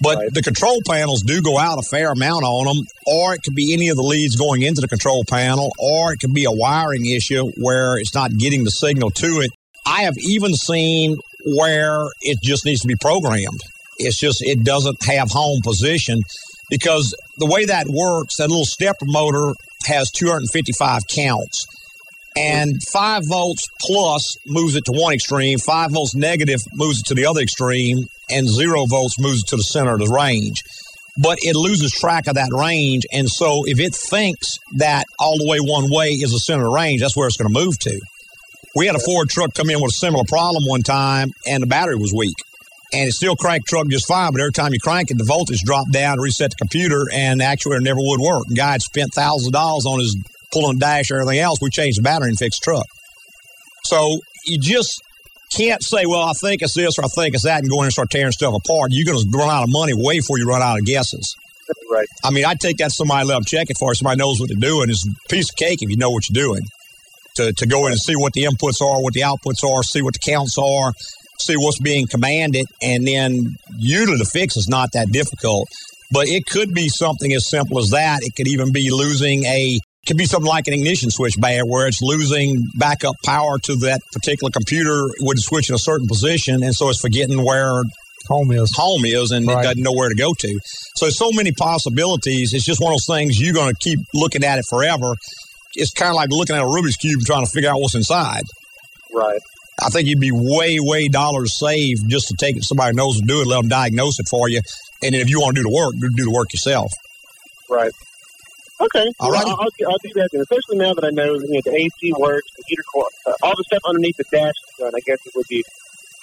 [0.02, 3.54] But the control panels do go out a fair amount on them, or it could
[3.54, 6.52] be any of the leads going into the control panel, or it could be a
[6.52, 9.50] wiring issue where it's not getting the signal to it.
[9.86, 11.16] I have even seen
[11.54, 13.60] where it just needs to be programmed.
[13.98, 16.20] It's just, it doesn't have home position
[16.70, 19.54] because the way that works, that little stepper motor
[19.86, 21.66] has 255 counts.
[22.36, 27.14] And five volts plus moves it to one extreme, five volts negative moves it to
[27.14, 27.98] the other extreme,
[28.30, 30.62] and zero volts moves it to the center of the range.
[31.20, 33.02] But it loses track of that range.
[33.12, 36.70] And so if it thinks that all the way one way is the center of
[36.70, 38.00] the range, that's where it's going to move to.
[38.76, 41.66] We had a Ford truck come in with a similar problem one time, and the
[41.66, 42.36] battery was weak.
[42.92, 45.62] And it still cranked truck just fine, but every time you crank it, the voltage
[45.64, 48.42] dropped down, reset the computer, and the actuator never would work.
[48.48, 50.16] The guy had spent thousands of dollars on his
[50.52, 51.58] pulling dash dash, everything else.
[51.62, 52.86] We changed the battery and fixed the truck.
[53.84, 55.00] So you just
[55.56, 57.84] can't say, well, I think it's this or I think it's that and go in
[57.84, 58.90] and start tearing stuff apart.
[58.90, 61.34] You're going to run out of money way before you run out of guesses.
[61.90, 62.06] Right.
[62.24, 63.94] I mean, I'd take that somebody, let them check it for.
[63.94, 64.90] Somebody knows what they're doing.
[64.90, 66.62] It's a piece of cake if you know what you're doing.
[67.36, 70.02] To, to go in and see what the inputs are, what the outputs are, see
[70.02, 70.92] what the counts are,
[71.40, 75.68] see what's being commanded, and then usually the fix is not that difficult.
[76.12, 78.20] But it could be something as simple as that.
[78.22, 81.86] It could even be losing a could be something like an ignition switch bad where
[81.86, 86.74] it's losing backup power to that particular computer when it's switching a certain position and
[86.74, 87.82] so it's forgetting where
[88.28, 89.60] home is home is and right.
[89.60, 90.58] it doesn't know where to go to
[90.96, 94.42] so so many possibilities it's just one of those things you're going to keep looking
[94.42, 95.14] at it forever
[95.74, 97.94] it's kind of like looking at a rubik's cube and trying to figure out what's
[97.94, 98.42] inside
[99.12, 99.40] right
[99.82, 102.64] I think you'd be way, way dollars saved just to take it.
[102.64, 104.60] Somebody knows to do it, let them diagnose it for you,
[105.02, 106.90] and then if you want to do the work, do the work yourself.
[107.68, 107.92] Right.
[108.80, 109.06] Okay.
[109.20, 109.44] All right.
[109.44, 112.12] I'll, I'll, I'll, do that then, especially now that I know, you know the AC
[112.18, 114.92] works, the heater, uh, all the stuff underneath the dash is done.
[114.94, 115.62] I guess it would be.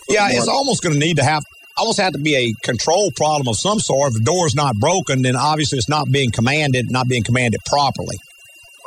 [0.09, 1.43] Yeah, it's almost going to need to have
[1.77, 4.09] almost have to be a control problem of some sort.
[4.09, 7.61] If the door is not broken, then obviously it's not being commanded, not being commanded
[7.65, 8.17] properly.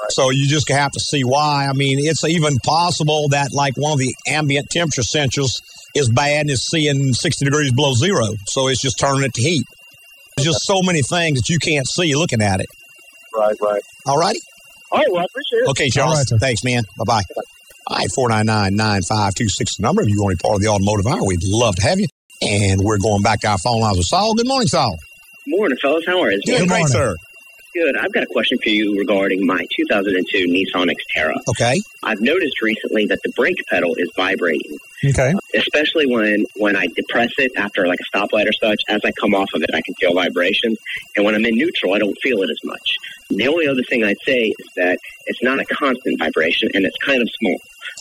[0.00, 0.10] Right.
[0.12, 1.66] So you just have to see why.
[1.68, 5.50] I mean, it's even possible that like one of the ambient temperature sensors
[5.94, 9.42] is bad and is seeing 60 degrees below zero, so it's just turning it to
[9.42, 9.64] heat.
[10.36, 12.66] There's just so many things that you can't see looking at it.
[13.34, 13.82] Right, right.
[14.06, 14.38] All righty.
[14.92, 15.70] All right, well, I appreciate it.
[15.70, 16.32] Okay, Charles.
[16.32, 16.82] Right, Thanks, man.
[16.98, 17.22] Bye bye.
[17.86, 20.02] All right, 499 9526 number.
[20.02, 22.06] If you want to be part of the automotive hour, we'd love to have you.
[22.42, 24.34] And we're going back to our phone lines with Saul.
[24.34, 24.96] Good morning, Saul.
[25.46, 26.04] Morning, fellas.
[26.06, 26.40] How are you?
[26.46, 27.14] Good, great, sir.
[27.74, 27.96] Good.
[27.96, 31.34] I've got a question for you regarding my 2002 Nissan Xterra.
[31.50, 31.80] Okay.
[32.02, 34.76] I've noticed recently that the brake pedal is vibrating.
[35.04, 35.32] Okay.
[35.54, 38.80] Especially when when I depress it after like a stoplight or such.
[38.88, 40.78] As I come off of it, I can feel vibrations,
[41.16, 42.90] and when I'm in neutral, I don't feel it as much.
[43.30, 46.96] The only other thing I'd say is that it's not a constant vibration, and it's
[47.06, 47.56] kind of small.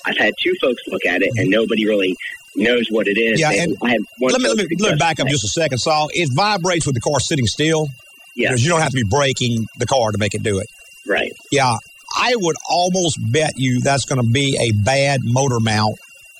[0.05, 1.51] I've had two folks look at it, and mm-hmm.
[1.51, 2.15] nobody really
[2.55, 3.39] knows what it is.
[3.39, 5.49] Yeah, and I have one let me, let me, let me back up just a
[5.49, 6.09] second, Saul.
[6.11, 7.87] It vibrates with the car sitting still.
[8.35, 8.49] Yeah.
[8.49, 10.67] Because you don't have to be braking the car to make it do it.
[11.07, 11.31] Right.
[11.51, 11.75] Yeah.
[12.17, 15.95] I would almost bet you that's going to be a bad motor mount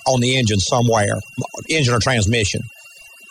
[0.08, 1.20] on the engine somewhere,
[1.70, 2.62] engine or transmission.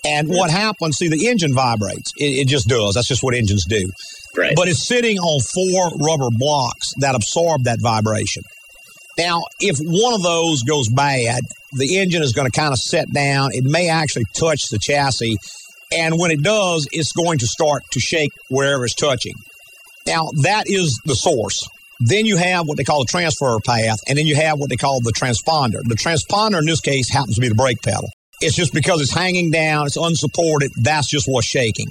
[0.04, 2.12] And what happens, see, the engine vibrates.
[2.16, 2.94] It, it, just does.
[2.94, 3.90] That's just what engines do.
[4.36, 4.54] Right.
[4.54, 8.44] But it's sitting on four rubber blocks that absorb that vibration.
[9.18, 11.40] Now, if one of those goes bad,
[11.72, 13.50] the engine is going to kind of set down.
[13.52, 15.36] It may actually touch the chassis.
[15.92, 19.34] And when it does, it's going to start to shake wherever it's touching.
[20.06, 21.66] Now, that is the source.
[22.00, 24.76] Then you have what they call a transfer path, and then you have what they
[24.76, 25.80] call the transponder.
[25.82, 28.08] The transponder in this case happens to be the brake pedal.
[28.40, 31.86] It's just because it's hanging down, it's unsupported, that's just what's shaking.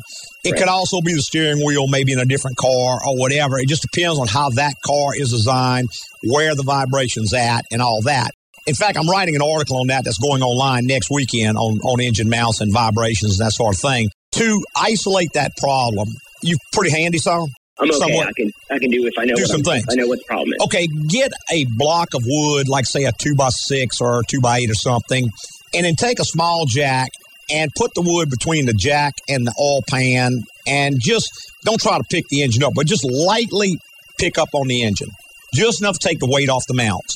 [0.46, 0.60] It right.
[0.60, 3.60] could also be the steering wheel, maybe in a different car or whatever.
[3.60, 5.90] It just depends on how that car is designed,
[6.24, 8.32] where the vibration's at, and all that.
[8.68, 12.02] In fact, I'm writing an article on that that's going online next weekend on, on
[12.02, 14.10] engine mounts and vibrations and that sort of thing.
[14.34, 16.10] To isolate that problem,
[16.44, 17.48] you pretty handy, son?
[17.80, 17.98] I'm okay.
[17.98, 18.28] Somewhat.
[18.28, 19.86] I can I can do if I know do what some I'm, things.
[19.90, 20.66] I know what the problem is.
[20.66, 24.42] Okay, get a block of wood, like say a two by six or a two
[24.42, 25.30] by eight or something,
[25.74, 27.10] and then take a small jack
[27.50, 31.32] and put the wood between the jack and the oil pan, and just
[31.64, 33.78] don't try to pick the engine up, but just lightly
[34.20, 35.10] pick up on the engine,
[35.54, 37.16] just enough to take the weight off the mounts,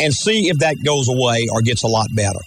[0.00, 2.40] and see if that goes away or gets a lot better.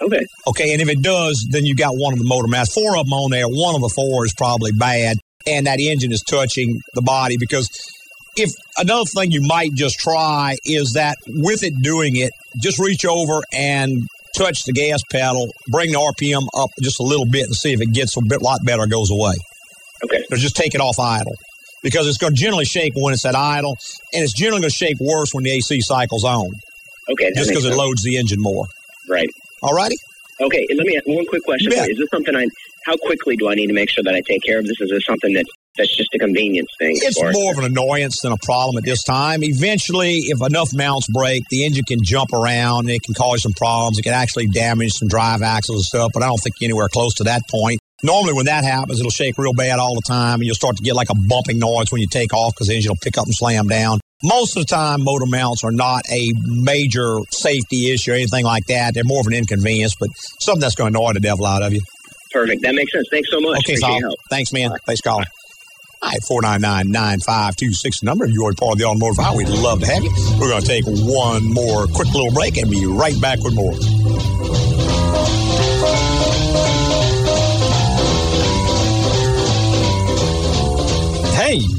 [0.00, 0.20] Okay.
[0.46, 2.72] Okay, and if it does, then you got one of the motor mounts.
[2.72, 3.46] Four of them on there.
[3.46, 5.16] One of the four is probably bad
[5.48, 7.68] and that engine is touching the body because
[8.36, 12.30] if another thing you might just try is that with it doing it,
[12.62, 14.06] just reach over and
[14.36, 17.80] touch the gas pedal, bring the RPM up just a little bit and see if
[17.80, 19.34] it gets a bit lot better or goes away.
[20.04, 20.22] Okay.
[20.30, 21.34] Or just take it off idle.
[21.82, 23.76] Because it's going to generally shake when it's at idle,
[24.12, 26.48] and it's generally going to shake worse when the AC cycle's on.
[27.12, 27.30] Okay.
[27.36, 28.64] Just because it loads the engine more.
[29.08, 29.28] Right.
[29.62, 29.96] All righty?
[30.40, 31.72] Okay, let me ask one quick question.
[31.72, 31.82] Yeah.
[31.82, 32.46] Is this something I?
[32.86, 34.76] How quickly do I need to make sure that I take care of this?
[34.80, 35.44] Is this something that
[35.76, 36.92] that's just a convenience thing?
[36.94, 39.40] It's or- more of an annoyance than a problem at this time.
[39.42, 43.52] Eventually, if enough mounts break, the engine can jump around and it can cause some
[43.52, 43.98] problems.
[43.98, 47.14] It can actually damage some drive axles and stuff, but I don't think anywhere close
[47.14, 47.80] to that point.
[48.04, 50.84] Normally, when that happens, it'll shake real bad all the time, and you'll start to
[50.84, 53.24] get like a bumping noise when you take off because the engine will pick up
[53.24, 53.98] and slam down.
[54.22, 58.64] Most of the time, motor mounts are not a major safety issue or anything like
[58.66, 58.92] that.
[58.94, 60.08] They're more of an inconvenience, but
[60.40, 61.80] something that's going to annoy the devil out of you.
[62.32, 62.62] Perfect.
[62.62, 63.06] That makes sense.
[63.12, 63.58] Thanks so much.
[63.58, 64.00] Okay, Appreciate Saul.
[64.00, 64.14] help.
[64.28, 64.72] Thanks, man.
[64.86, 65.24] Thanks, caller.
[66.02, 68.24] All right, 499-9526 number.
[68.24, 70.10] If you're already part of the automotive hour, we'd love to have you.
[70.40, 73.74] We're going to take one more quick little break and be right back with more.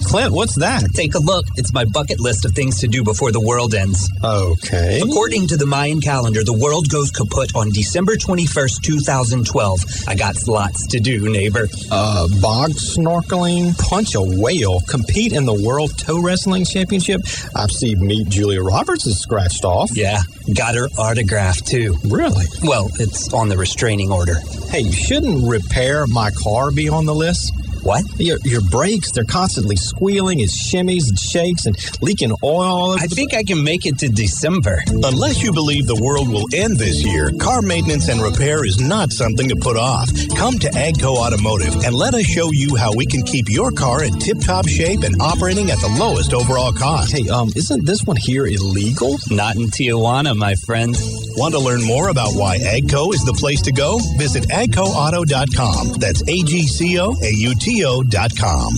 [0.10, 0.82] Clint, what's that?
[0.96, 1.46] Take a look.
[1.56, 4.10] It's my bucket list of things to do before the world ends.
[4.24, 5.02] Okay.
[5.06, 9.80] According to the Mayan calendar, the world goes kaput on December 21st, 2012.
[10.08, 11.68] I got lots to do, neighbor.
[11.92, 17.22] Uh, bog snorkeling, punch a whale, compete in the World Toe Wrestling Championship.
[17.56, 19.92] I see Meet Julia Roberts is scratched off.
[19.94, 20.22] Yeah,
[20.56, 21.96] got her autograph too.
[22.06, 22.46] Really?
[22.64, 24.38] Well, it's on the restraining order.
[24.72, 27.54] Hey, shouldn't repair my car be on the list?
[27.84, 28.04] What?
[28.18, 33.00] Your, your brakes, they're constantly squealing, it shimmies and shakes and leaking oil all over
[33.00, 34.84] I the think I can make it to December.
[34.88, 39.12] Unless you believe the world will end this year, car maintenance and repair is not
[39.12, 40.10] something to put off.
[40.36, 44.04] Come to Agco Automotive and let us show you how we can keep your car
[44.04, 47.12] in tip-top shape and operating at the lowest overall cost.
[47.12, 49.18] Hey, um, isn't this one here illegal?
[49.30, 50.96] Not in Tijuana, my friend.
[51.38, 54.00] Want to learn more about why Agco is the place to go?
[54.18, 55.94] Visit agcoauto.com.
[56.00, 58.74] That's A-G-C-O-A-U-T-O dot com.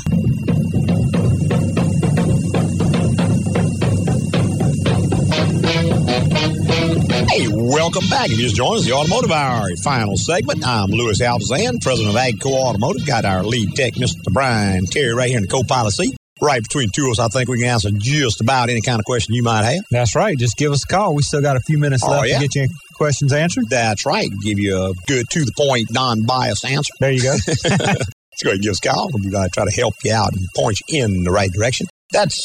[6.11, 8.29] Hey, welcome back.
[8.29, 10.65] If you just joined us, the Automotive Hour final segment.
[10.67, 13.05] I'm Louis Altazan, president of AGCO Automotive.
[13.07, 14.15] Got our lead tech, Mr.
[14.33, 16.13] Brian Terry, right here in the co-pilot seat.
[16.41, 19.05] Right between two of us, I think we can answer just about any kind of
[19.05, 19.79] question you might have.
[19.91, 20.37] That's right.
[20.37, 21.15] Just give us a call.
[21.15, 22.39] We still got a few minutes Oh, left yeah.
[22.39, 23.65] to get your questions answered.
[23.69, 24.27] That's right.
[24.43, 26.91] Give you a good, to the point, non-biased answer.
[26.99, 27.35] There you go.
[28.31, 29.09] Let's go ahead give us a call.
[29.13, 31.87] We're going to try to help you out and point you in the right direction.
[32.11, 32.43] That's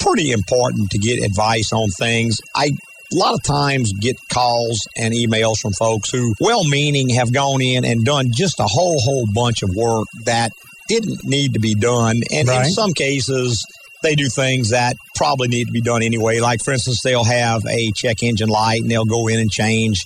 [0.00, 2.38] pretty important to get advice on things.
[2.54, 2.70] I
[3.12, 7.84] a lot of times get calls and emails from folks who, well-meaning, have gone in
[7.84, 10.50] and done just a whole, whole bunch of work that
[10.88, 12.16] didn't need to be done.
[12.32, 13.64] And in some cases,
[14.02, 16.40] they do things that probably need to be done anyway.
[16.40, 20.02] Like, for instance, they'll have a check engine light and they'll go in and change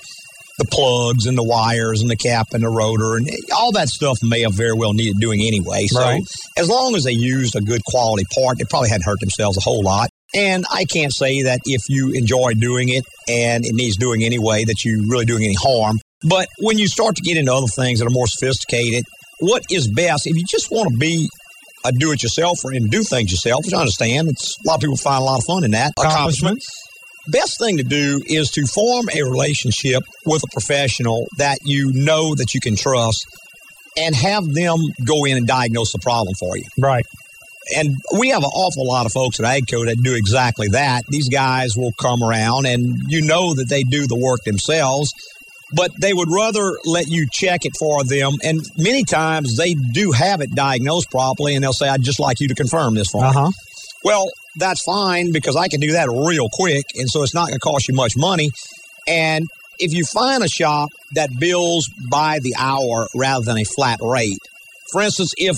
[0.61, 4.19] the plugs and the wires and the cap and the rotor and all that stuff
[4.23, 5.87] may have very well needed doing anyway.
[5.87, 6.23] So Right.
[6.57, 9.63] as long as they used a good quality part, they probably hadn't hurt themselves a
[9.63, 10.11] whole lot.
[10.35, 14.65] And I can't say that if you enjoy doing it and it needs doing anyway,
[14.65, 15.97] that you're really doing any harm.
[16.23, 19.05] But when you start to get into other things that are more sophisticated,
[19.41, 21.27] what is best if you just want to be
[21.85, 24.29] a do-it-yourselfer and do things yourself, which I understand.
[24.29, 26.63] It's a lot of people find a lot of fun in that accomplishment.
[27.29, 32.35] Best thing to do is to form a relationship with a professional that you know
[32.35, 33.27] that you can trust
[33.97, 36.65] and have them go in and diagnose the problem for you.
[36.79, 37.05] Right.
[37.77, 41.03] And we have an awful lot of folks at AGCO that do exactly that.
[41.09, 45.13] These guys will come around and you know that they do the work themselves,
[45.75, 48.33] but they would rather let you check it for them.
[48.43, 52.41] And many times they do have it diagnosed properly and they'll say, I'd just like
[52.41, 53.29] you to confirm this for me.
[53.29, 53.51] Uh huh.
[54.03, 56.85] Well, that's fine because I can do that real quick.
[56.97, 58.51] And so it's not going to cost you much money.
[59.07, 59.45] And
[59.79, 64.39] if you find a shop that bills by the hour rather than a flat rate,
[64.93, 65.57] for instance, if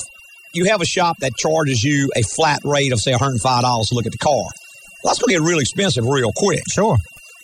[0.55, 4.07] you have a shop that charges you a flat rate of, say, $105 to look
[4.07, 4.51] at the car, well,
[5.05, 6.63] that's going to get really expensive real quick.
[6.71, 6.97] Sure.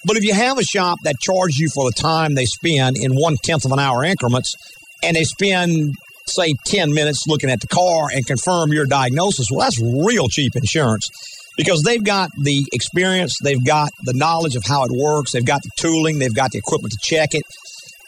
[0.05, 3.15] But if you have a shop that charges you for the time they spend in
[3.15, 4.55] one tenth of an hour increments,
[5.03, 5.95] and they spend,
[6.27, 10.53] say, 10 minutes looking at the car and confirm your diagnosis, well, that's real cheap
[10.55, 11.09] insurance
[11.59, 15.61] because they've got the experience, they've got the knowledge of how it works, they've got
[15.63, 17.43] the tooling, they've got the equipment to check it.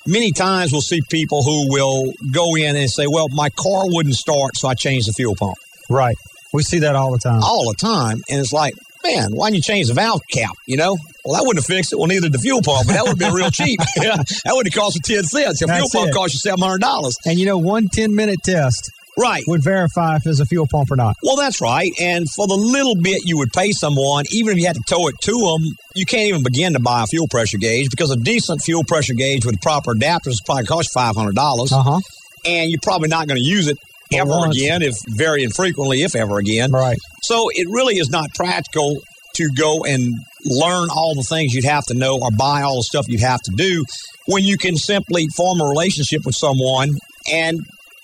[0.07, 4.15] Many times we'll see people who will go in and say, Well, my car wouldn't
[4.15, 5.57] start, so I changed the fuel pump.
[5.91, 6.17] Right.
[6.55, 7.43] We see that all the time.
[7.43, 8.23] All the time.
[8.31, 8.75] And it's like,
[9.05, 10.53] man, why didn't you change the valve cap?
[10.67, 10.97] You know?
[11.25, 11.97] Well, that wouldn't have fixed it.
[11.97, 13.79] Well, neither did the fuel pump, but that would have been real cheap.
[13.97, 15.63] that would have cost you 10 cents.
[15.63, 16.15] A fuel pump it.
[16.15, 17.13] cost you $700.
[17.27, 19.43] And you know, one 10 minute test Right.
[19.47, 21.17] would verify if there's a fuel pump or not.
[21.23, 21.91] Well, that's right.
[22.01, 25.09] And for the little bit you would pay someone, even if you had to tow
[25.09, 28.17] it to them, you can't even begin to buy a fuel pressure gauge because a
[28.17, 32.01] decent fuel pressure gauge with proper adapters probably costs five hundred dollars, Uh huh.
[32.47, 33.77] and you're probably not going to use it
[34.13, 34.57] ever once.
[34.57, 36.71] again, if very infrequently, if ever again.
[36.73, 36.99] Right.
[37.23, 39.01] So it really is not practical
[39.35, 40.13] to go and
[40.45, 43.41] learn all the things you'd have to know or buy all the stuff you'd have
[43.43, 43.85] to do
[44.27, 46.91] when you can simply form a relationship with someone
[47.33, 47.61] and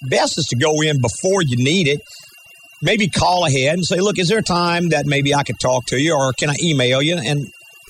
[0.09, 2.01] best is to go in before you need it
[2.83, 5.85] maybe call ahead and say look is there a time that maybe i could talk
[5.87, 7.47] to you or can i email you and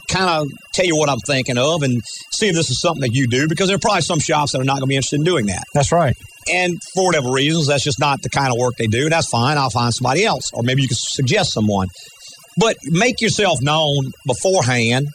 [0.09, 2.01] kind of tell you what i'm thinking of and
[2.33, 4.61] see if this is something that you do because there are probably some shops that
[4.61, 6.15] are not going to be interested in doing that That's right.
[6.53, 9.09] and for whatever reasons, that's just not the kind of work they do.
[9.11, 9.59] That's fine.
[9.59, 10.53] I'll find somebody else.
[10.53, 11.89] Or maybe you can suggest someone.
[12.57, 15.09] But make yourself known beforehand.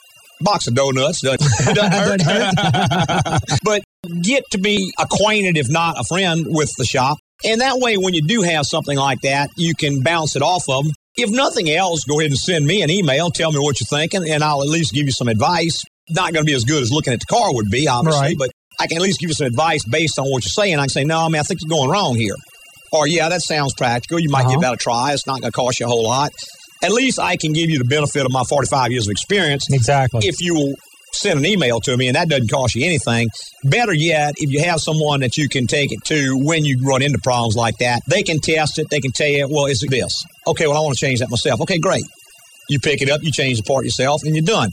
[0.44, 3.42] Box of donuts doesn't, doesn't hurt.
[3.64, 3.82] but
[4.24, 7.18] get to be acquainted, if not a friend, with the shop.
[7.44, 10.64] And that way, when you do have something like that, you can bounce it off
[10.70, 10.94] of them.
[11.16, 13.30] If nothing else, go ahead and send me an email.
[13.32, 15.82] Tell me what you're thinking, and I'll at least give you some advice.
[16.10, 18.36] Not going to be as good as looking at the car would be, obviously, Right.
[18.38, 20.76] but I can at least give you some advice based on what you're saying.
[20.76, 22.36] I can say, no, I mean, I think you're going wrong here.
[22.94, 24.20] Or, yeah, that sounds practical.
[24.20, 24.72] You might give uh-huh.
[24.72, 25.14] that a try.
[25.14, 26.32] It's not going to cost you a whole lot.
[26.84, 29.68] At least I can give you the benefit of my 45 years of experience.
[29.72, 30.28] Exactly.
[30.28, 30.74] If you will
[31.14, 33.28] send an email to me, and that doesn't cost you anything.
[33.64, 37.02] Better yet, if you have someone that you can take it to when you run
[37.02, 38.88] into problems like that, they can test it.
[38.90, 40.24] They can tell you, well, is it this?
[40.48, 41.62] Okay, well, I want to change that myself.
[41.62, 42.04] Okay, great.
[42.70, 44.70] You pick it up, you change the part yourself, and you're done.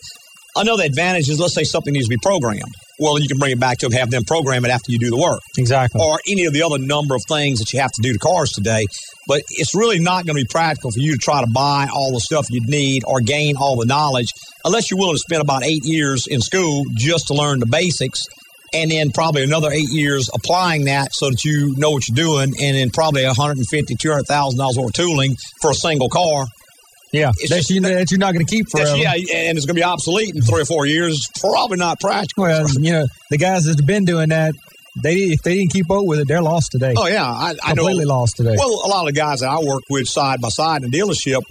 [0.57, 2.75] Another advantage is let's say something needs to be programmed.
[2.99, 4.99] Well, then you can bring it back to them, have them program it after you
[4.99, 5.41] do the work.
[5.57, 6.01] Exactly.
[6.03, 8.51] Or any of the other number of things that you have to do to cars
[8.51, 8.85] today.
[9.27, 12.13] But it's really not going to be practical for you to try to buy all
[12.13, 14.33] the stuff you'd need or gain all the knowledge
[14.65, 18.25] unless you're willing to spend about eight years in school just to learn the basics
[18.75, 22.53] and then probably another eight years applying that so that you know what you're doing
[22.61, 26.47] and then probably 150 $200,000 worth of tooling for a single car.
[27.13, 28.97] Yeah, It's that, just- you, that you're not going to keep forever.
[28.97, 31.27] yeah, and it's going to be obsolete in three or four years.
[31.41, 32.45] Probably not practical.
[32.45, 34.53] Well, you know, the guys that's been doing that,
[35.03, 36.93] they if they didn't keep up with it, they're lost today.
[36.97, 37.83] Oh yeah, I, I know.
[37.85, 38.55] completely lost today.
[38.59, 41.43] Well, a lot of the guys that I worked with side by side in dealership,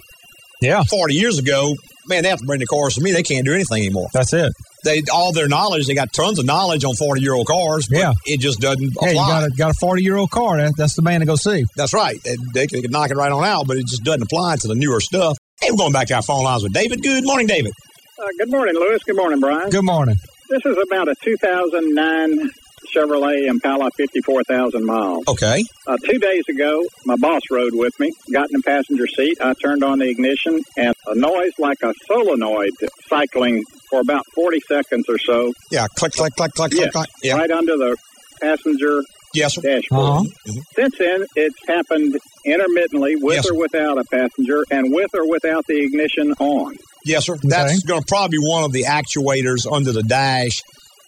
[0.60, 1.74] yeah, forty years ago,
[2.08, 3.12] man, they have to bring the cars to me.
[3.12, 4.08] They can't do anything anymore.
[4.12, 4.52] That's it.
[4.84, 5.86] They all their knowledge.
[5.86, 7.86] They got tons of knowledge on forty year old cars.
[7.90, 8.12] But Yeah.
[8.26, 9.40] it just doesn't Hey, you apply.
[9.40, 10.58] got a got a forty year old car.
[10.58, 11.64] That, that's the man to go see.
[11.76, 12.16] That's right.
[12.24, 14.74] They, they can knock it right on out, but it just doesn't apply to the
[14.74, 15.36] newer stuff.
[15.60, 17.02] Hey, we're going back to our phone lines with David.
[17.02, 17.72] Good morning, David.
[18.18, 18.98] Uh, good morning, Louis.
[19.04, 19.70] Good morning, Brian.
[19.70, 20.14] Good morning.
[20.48, 22.50] This is about a 2009
[22.94, 25.24] Chevrolet Impala 54,000 miles.
[25.28, 25.62] Okay.
[25.86, 29.36] Uh, two days ago, my boss rode with me, got in the passenger seat.
[29.40, 32.70] I turned on the ignition, and a noise like a solenoid
[33.08, 35.52] cycling for about 40 seconds or so.
[35.72, 37.08] Yeah, click, click, click, click, Yes, click, click.
[37.24, 37.36] Yeah.
[37.36, 37.96] right under the
[38.40, 39.02] passenger
[39.38, 39.62] yes, sir.
[39.62, 40.26] dashboard.
[40.26, 40.60] Uh-huh.
[40.74, 45.64] Since then, it's happened intermittently with Yes, or without a passenger and with or without
[45.66, 46.74] the ignition on.
[47.04, 47.36] Yes, sir.
[47.42, 50.60] That's going to probably be one of the actuators under the dash,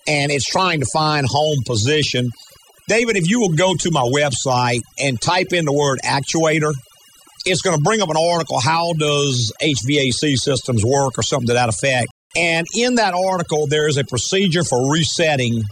[0.06, 2.30] and it's trying to find home position.
[2.88, 6.72] David, if you will go to my website and type in the word actuator,
[7.46, 8.60] it's going to bring up an article.
[8.60, 12.08] How does HVAC systems work, or something to that effect?
[12.36, 15.62] And in that article, there is a procedure for resetting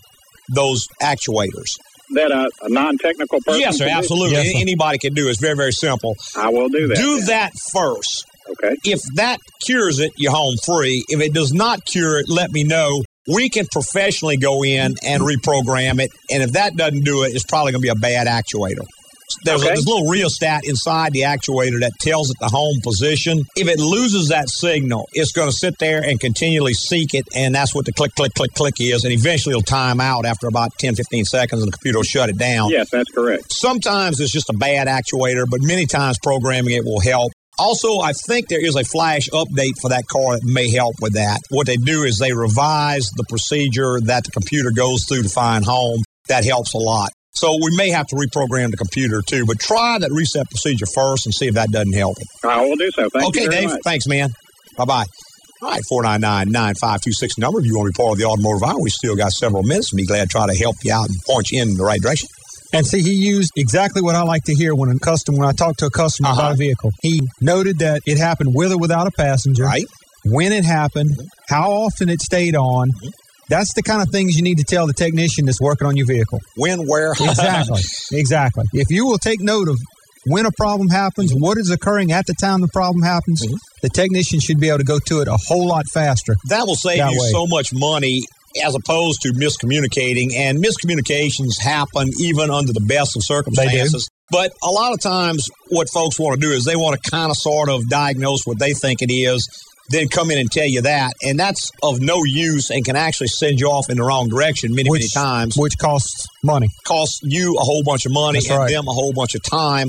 [0.54, 1.76] those actuators.
[2.11, 3.61] That a, a non-technical person?
[3.61, 3.84] Yes, sir.
[3.84, 3.98] can do?
[3.98, 4.36] Absolutely.
[4.36, 5.28] A- Anybody can do.
[5.28, 6.14] It's very, very simple.
[6.36, 6.96] I will do that.
[6.96, 7.26] Do then.
[7.26, 8.24] that first.
[8.50, 8.74] Okay.
[8.84, 11.04] If that cures it, you're home free.
[11.09, 13.02] If it does not cure it, let me know.
[13.30, 16.11] We can professionally go in and reprogram it.
[16.30, 18.86] And if that doesn't do it, it's probably going to be a bad actuator.
[19.45, 23.43] There's, a, there's a little rheostat inside the actuator that tells it the home position.
[23.57, 27.26] If it loses that signal, it's going to sit there and continually seek it.
[27.35, 29.05] And that's what the click, click, click, click is.
[29.05, 32.29] And eventually it'll time out after about 10, 15 seconds and the computer will shut
[32.29, 32.70] it down.
[32.70, 33.53] Yes, that's correct.
[33.53, 37.31] Sometimes it's just a bad actuator, but many times programming it will help.
[37.59, 41.14] Also, I think there is a flash update for that car that may help with
[41.14, 41.41] that.
[41.51, 45.64] What they do is they revise the procedure that the computer goes through to find
[45.64, 46.03] home.
[46.29, 47.11] That helps a lot.
[47.39, 51.24] So we may have to reprogram the computer too, but try that reset procedure first
[51.26, 52.26] and see if that doesn't help it.
[52.45, 53.09] I will do so.
[53.11, 53.70] Thank okay, you very Dave.
[53.70, 53.80] much.
[53.84, 54.30] Thanks, man.
[54.76, 55.05] Bye bye.
[55.62, 57.61] All right, 499 9526 number.
[57.61, 59.93] If you want to be part of the automotive hour, we still got several minutes.
[59.93, 62.01] We'll be glad to try to help you out and point you in the right
[62.01, 62.28] direction.
[62.72, 65.53] And see, he used exactly what I like to hear when a customer when I
[65.53, 66.41] talk to a customer Uh-huh.
[66.41, 66.91] about a vehicle.
[67.03, 69.64] He noted that it happened with or without a passenger.
[69.64, 69.86] Right.
[70.24, 71.11] When it happened,
[71.49, 72.91] how often it stayed on.
[73.49, 76.07] That's the kind of things you need to tell the technician that's working on your
[76.07, 76.38] vehicle.
[76.57, 77.80] When, where, Exactly.
[78.12, 78.64] exactly.
[78.72, 79.76] If you will take note of
[80.26, 83.55] when a problem happens, what is occurring at the time the problem happens, mm-hmm.
[83.82, 86.34] the technician should be able to go to it a whole lot faster.
[86.49, 87.30] That will save That you way.
[87.30, 88.22] so much money
[88.64, 90.34] as opposed to miscommunicating.
[90.34, 94.09] And miscommunications happen even under the best of circumstances.
[94.30, 97.30] But a lot of times, what folks want to do is they want to kind
[97.30, 99.49] of sort of diagnose what they think it is,
[99.91, 101.12] then come in and tell you that.
[101.22, 104.74] And that's of no use and can actually send you off in the wrong direction
[104.74, 105.57] many, many times.
[105.57, 106.68] Which costs money.
[106.86, 108.70] Costs you a whole bunch of money That's and right.
[108.70, 109.89] them a whole bunch of time.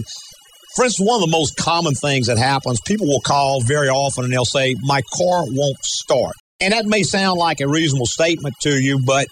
[0.75, 4.23] For instance, one of the most common things that happens, people will call very often
[4.23, 6.35] and they'll say, My car won't start.
[6.61, 9.27] And that may sound like a reasonable statement to you, but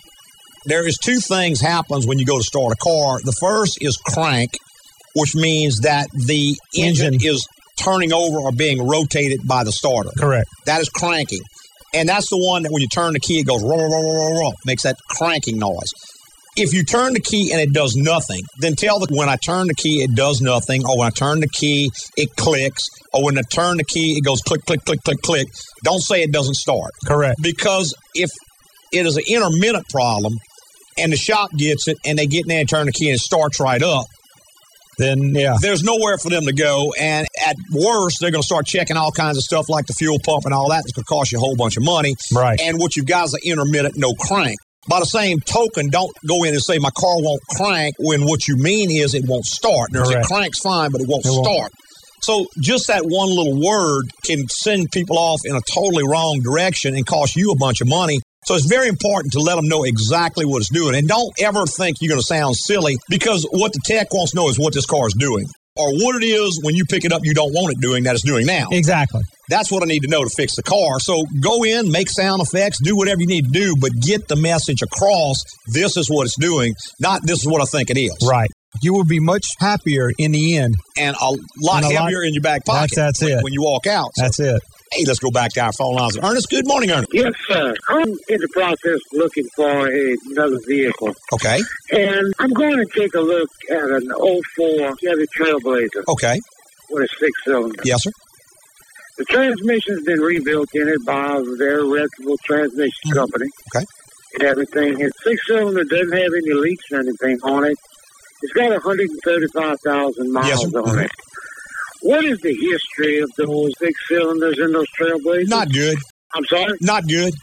[0.65, 3.19] there is two things happens when you go to start a car.
[3.23, 4.57] The first is crank,
[5.15, 7.47] which means that the engine, is
[7.77, 10.09] turning over or being rotated by the starter.
[10.17, 10.49] Correct.
[10.65, 11.41] That is cranking.
[11.93, 14.39] And that's the one that when you turn the key, it goes roll, roll, roll,
[14.39, 15.91] roll, makes that cranking noise.
[16.59, 19.67] If you turn the key and it does nothing, then tell that when I turn
[19.67, 23.37] the key, it does nothing, or when I turn the key, it clicks, or when
[23.37, 25.47] I turn the key, it goes click, click, click, click, click.
[25.83, 26.91] Don't say it doesn't start.
[27.05, 27.35] Correct.
[27.43, 28.31] Because if
[28.91, 30.33] it is an intermittent problem
[30.97, 33.15] and the shop gets it and they get in there and turn the key and
[33.15, 34.05] it starts right up,
[34.97, 36.91] then yeah, there's nowhere for them to go.
[36.99, 40.17] And at worst, they're going to start checking all kinds of stuff like the fuel
[40.25, 40.81] pump and all that.
[40.85, 42.15] It's going to cost you a whole bunch of money.
[42.33, 42.59] Right.
[42.61, 44.57] And what you've got is an intermittent no crank.
[44.89, 48.47] By the same token, don't go in and say my car won't crank when what
[48.47, 49.91] you mean is it won't start.
[49.93, 50.11] Correct.
[50.11, 51.45] it cranks fine, but it won't It won't.
[51.45, 51.71] start.
[52.21, 56.95] So just that one little word can send people off in a totally wrong direction
[56.95, 58.19] and cost you a bunch of money.
[58.47, 60.95] So it's very important to let them know exactly what it's doing.
[60.95, 64.37] And don't ever think you're going to sound silly because what the tech wants to
[64.37, 65.45] know is what this car is doing
[65.75, 68.15] or what it is when you pick it up you don't want it doing that
[68.15, 68.67] it's doing now.
[68.71, 69.19] Exactly.
[69.49, 70.97] That's what I need to know to fix the car.
[71.01, 74.37] So go in, make sound effects, do whatever you need to do, but get the
[74.37, 75.43] message across.
[75.73, 78.15] This is what it's doing, not this is what I think it is.
[78.25, 78.49] Right.
[78.81, 80.75] You will be much happier in the end.
[80.97, 81.25] And a
[81.59, 82.91] lot And a lot- heavier in your back pocket.
[82.95, 83.43] That's- that's when, it.
[83.43, 84.11] When you walk out.
[84.15, 84.61] So, That's it.
[84.91, 86.17] Hey, let's go back to our phone lines.
[86.21, 87.09] Ernest, good morning, Ernest.
[87.13, 87.73] Yes, sir.
[87.89, 89.87] I'm in the process of looking for
[90.31, 91.13] another vehicle.
[91.33, 91.59] Okay.
[91.91, 96.39] And I'm going to take a look at an 04 Chevy Trailblazer Okay.
[96.89, 97.81] with a six cylinder.
[97.83, 98.11] Yes, sir.
[99.17, 103.47] The transmission's been rebuilt in it by a very reputable transmission company.
[103.75, 103.85] Okay.
[104.35, 104.99] And everything.
[104.99, 107.75] His six cylinder doesn't have any leaks or anything on it.
[108.43, 111.03] It's got 135,000 miles Yes, on Mhm.
[111.05, 111.11] it.
[112.01, 115.47] What is the history of those big cylinders in those Trailblazers?
[115.47, 115.97] Not good.
[116.35, 116.77] I'm sorry?
[116.81, 117.33] Not good.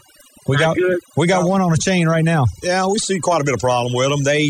[0.47, 0.77] We got
[1.17, 2.45] we got one on a chain right now.
[2.61, 4.23] Yeah, we see quite a bit of problem with them.
[4.23, 4.49] They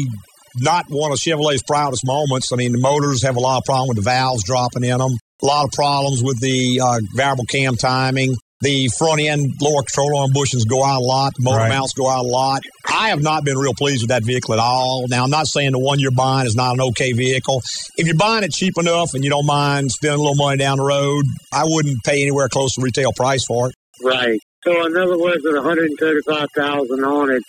[0.57, 2.51] not one of Chevrolet's proudest moments.
[2.51, 5.11] I mean, the motors have a lot of problem with the valves dropping in them.
[5.41, 8.35] A lot of problems with the uh, variable cam timing.
[8.61, 11.33] The front end lower control arm bushings go out a lot.
[11.37, 11.69] The motor Right.
[11.69, 12.61] mounts go out a lot.
[12.87, 15.05] I have not been real pleased with that vehicle at all.
[15.09, 17.61] Now, I'm not saying the one you're buying is not an okay vehicle.
[17.97, 20.77] If you're buying it cheap enough and you don't mind spending a little money down
[20.77, 23.75] the road, I wouldn't pay anywhere close to retail price for it.
[24.01, 24.39] Right.
[24.63, 27.43] So in other words, with 135,000 on it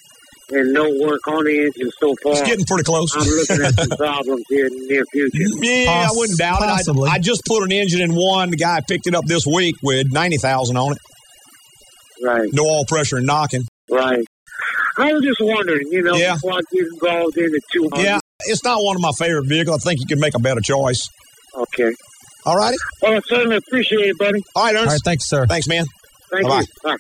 [0.51, 3.11] and no work on the engine so far, It's getting pretty close.
[3.17, 5.57] I'm looking at some problems here in the near future.
[5.63, 6.89] Yeah, I wouldn't doubt it.
[6.89, 8.51] I, I just put an engine in one.
[8.51, 10.99] The guy picked it up this week with ninety thousand on it.
[12.23, 12.49] Right.
[12.53, 13.63] No oil pressure and knocking.
[13.91, 14.25] Right.
[14.99, 16.35] I was just wondering, you know, Yeah.
[16.35, 18.03] before I get involved in the 200.
[18.03, 19.85] Yeah, it's not one of my favorite vehicles.
[19.85, 21.07] I think you can make a better choice.
[21.55, 21.91] Okay.
[22.47, 22.77] All righty.
[23.03, 24.41] Well, I certainly appreciate it, buddy.
[24.55, 24.87] All right, Ernest.
[24.89, 25.45] All right, thanks, sir.
[25.47, 25.85] Thanks, man.
[26.33, 26.61] Thank Bye-bye.
[26.61, 26.67] you.
[26.85, 26.97] Bye.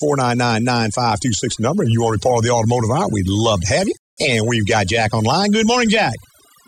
[0.00, 1.82] Four nine nine nine five two six number.
[1.82, 3.08] And you want to be part of the automotive hour?
[3.10, 3.94] We'd love to have you.
[4.28, 5.50] And we've got Jack online.
[5.50, 6.14] Good morning, Jack.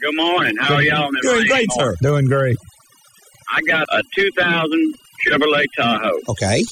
[0.00, 0.54] Good morning.
[0.60, 1.08] How are y'all?
[1.12, 1.94] this Doing great, sir.
[2.02, 2.56] Doing great.
[3.54, 4.94] I got a 2000
[5.26, 6.10] Chevrolet Tahoe.
[6.28, 6.62] Okay.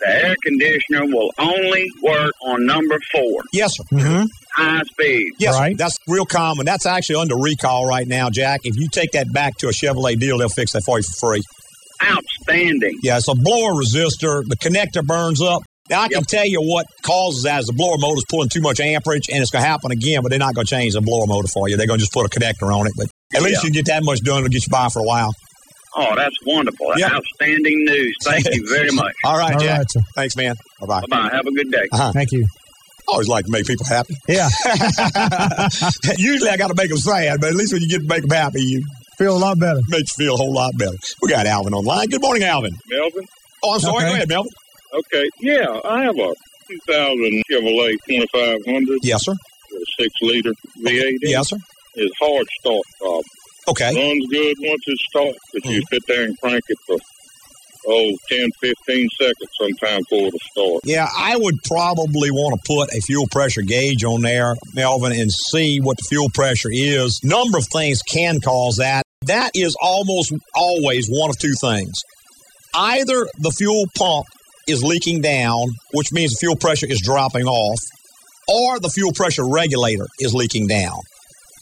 [0.00, 3.84] The air conditioner will only work on number four, Yes, sir.
[3.92, 4.24] Mm-hmm.
[4.56, 5.24] high speed.
[5.38, 5.70] Yes, sir.
[5.78, 6.66] that's real common.
[6.66, 8.60] That's actually under recall right now, Jack.
[8.64, 11.32] If you take that back to a Chevrolet deal, they'll fix that for you for
[11.34, 11.42] free.
[12.02, 12.98] Outstanding.
[13.02, 14.42] Yeah, it's a blower resistor.
[14.46, 15.62] The connector burns up.
[15.90, 18.62] Now, I can tell you what causes that is the blower motor is pulling too
[18.62, 21.02] much amperage, and it's going to happen again, but they're not going to change the
[21.02, 21.76] blower motor for you.
[21.76, 22.92] They're going to just put a connector on it.
[22.96, 23.68] But at least Yeah.
[23.68, 25.34] you get that much done, it'll get you by for a while.
[25.96, 26.86] Oh, that's wonderful.
[26.88, 27.12] That's Yep.
[27.12, 28.14] outstanding news.
[28.24, 29.12] Thank you very much.
[29.24, 29.78] All right, All Jack.
[29.78, 30.04] right.
[30.16, 30.54] Thanks, man.
[30.80, 31.00] Bye bye.
[31.02, 31.30] Bye bye.
[31.32, 31.86] Have a good day.
[31.92, 32.12] Uh-huh.
[32.12, 32.44] Thank you.
[32.46, 34.14] I always like to make people happy.
[34.26, 34.48] Yeah.
[36.16, 38.22] Usually I got to make them sad, but at least when you get to make
[38.22, 38.82] them happy, you
[39.18, 39.80] Feel a lot better.
[39.88, 40.96] makes you feel a whole lot better.
[41.22, 42.08] We got Alvin online.
[42.08, 42.72] Good morning, Alvin.
[42.90, 43.24] Melvin?
[43.62, 43.96] Oh, I'm sorry.
[43.98, 44.06] Okay.
[44.08, 44.50] Go ahead, Melvin.
[44.94, 45.24] Okay.
[45.40, 46.32] Yeah, I have a
[46.68, 49.34] 2000 Chevrolet 2500 Yes, sir.
[50.00, 50.52] 6 liter
[50.84, 51.02] V8.
[51.02, 51.16] in.
[51.22, 51.56] Yes, sir.
[51.96, 53.22] It's hard start problem.
[53.68, 53.90] Okay.
[53.90, 53.96] Mm-hmm.
[54.08, 56.96] Runs good once it starts, but you sit there and crank it for,
[57.88, 60.80] oh, 10, 15 seconds sometime for it to start.
[60.84, 65.30] Yeah, I would probably want to put a fuel pressure gauge on there, Melvin, and
[65.32, 67.20] see what the fuel pressure is.
[67.24, 69.02] Number of things can cause that.
[69.26, 71.94] That is almost always one of two things.
[72.74, 74.26] Either the fuel pump
[74.66, 77.78] is leaking down, which means the fuel pressure is dropping off,
[78.48, 80.98] or the fuel pressure regulator is leaking down.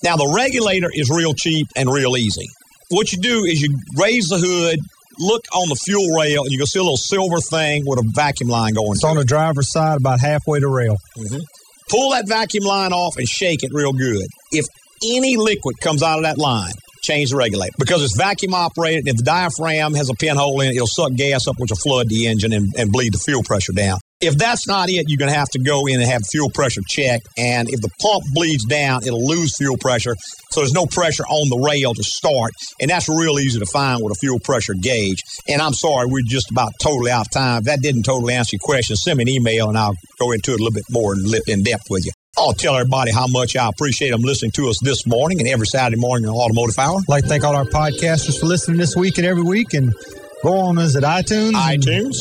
[0.02, 2.46] Now, the regulator is real cheap and real easy.
[2.90, 4.80] What you do is you raise the hood,
[5.18, 8.04] look on the fuel rail, and you can see a little silver thing with a
[8.14, 10.96] vacuum line going It's on the driver's side, about halfway to rail.
[11.16, 11.40] Mm-hmm.
[11.88, 14.26] Pull that vacuum line off and shake it real good.
[14.50, 14.66] If
[15.04, 16.72] any liquid comes out of that line,
[17.02, 19.06] change the regulator because it's vacuum operated.
[19.06, 22.08] If the diaphragm has a pinhole in it, it'll suck gas up, which will flood
[22.08, 23.98] the engine and, and bleed the fuel pressure down.
[24.20, 26.80] If that's not it, you're going to have to go in and have fuel pressure
[26.88, 27.26] checked.
[27.36, 30.14] And if the pump bleeds down, it'll lose fuel pressure.
[30.52, 32.52] So there's no pressure on the rail to start.
[32.80, 35.18] And that's real easy to find with a fuel pressure gauge.
[35.48, 37.58] And I'm sorry, we're just about totally out of time.
[37.58, 40.52] If that didn't totally answer your question, send me an email and I'll go into
[40.52, 42.12] it a little bit more in, in depth with you.
[42.42, 45.68] I'll tell everybody how much I appreciate them listening to us this morning and every
[45.68, 46.98] Saturday morning on Automotive Hour.
[46.98, 49.74] I'd like to thank all our podcasters for listening this week and every week.
[49.74, 49.94] And
[50.42, 51.52] go on us at iTunes.
[51.52, 52.16] iTunes.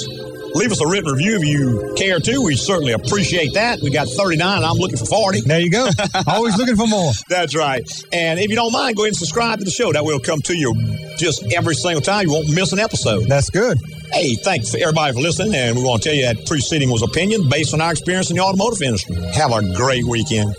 [0.54, 2.44] Leave us a written review if you care to.
[2.44, 3.80] We certainly appreciate that.
[3.82, 4.64] We got 39.
[4.64, 5.42] I'm looking for 40.
[5.42, 5.90] There you go.
[6.28, 7.14] Always looking for more.
[7.28, 7.82] That's right.
[8.14, 9.92] And if you don't mind, go ahead and subscribe to the show.
[9.92, 10.76] That will come to you
[11.18, 12.28] just every single time.
[12.28, 13.28] You won't miss an episode.
[13.28, 13.80] That's good.
[14.14, 15.56] Hey, thanks for everybody for listening.
[15.56, 18.38] And we want to tell you that preceding was opinion based on our experience in
[18.38, 19.16] the automotive industry.
[19.34, 20.54] Have a great weekend.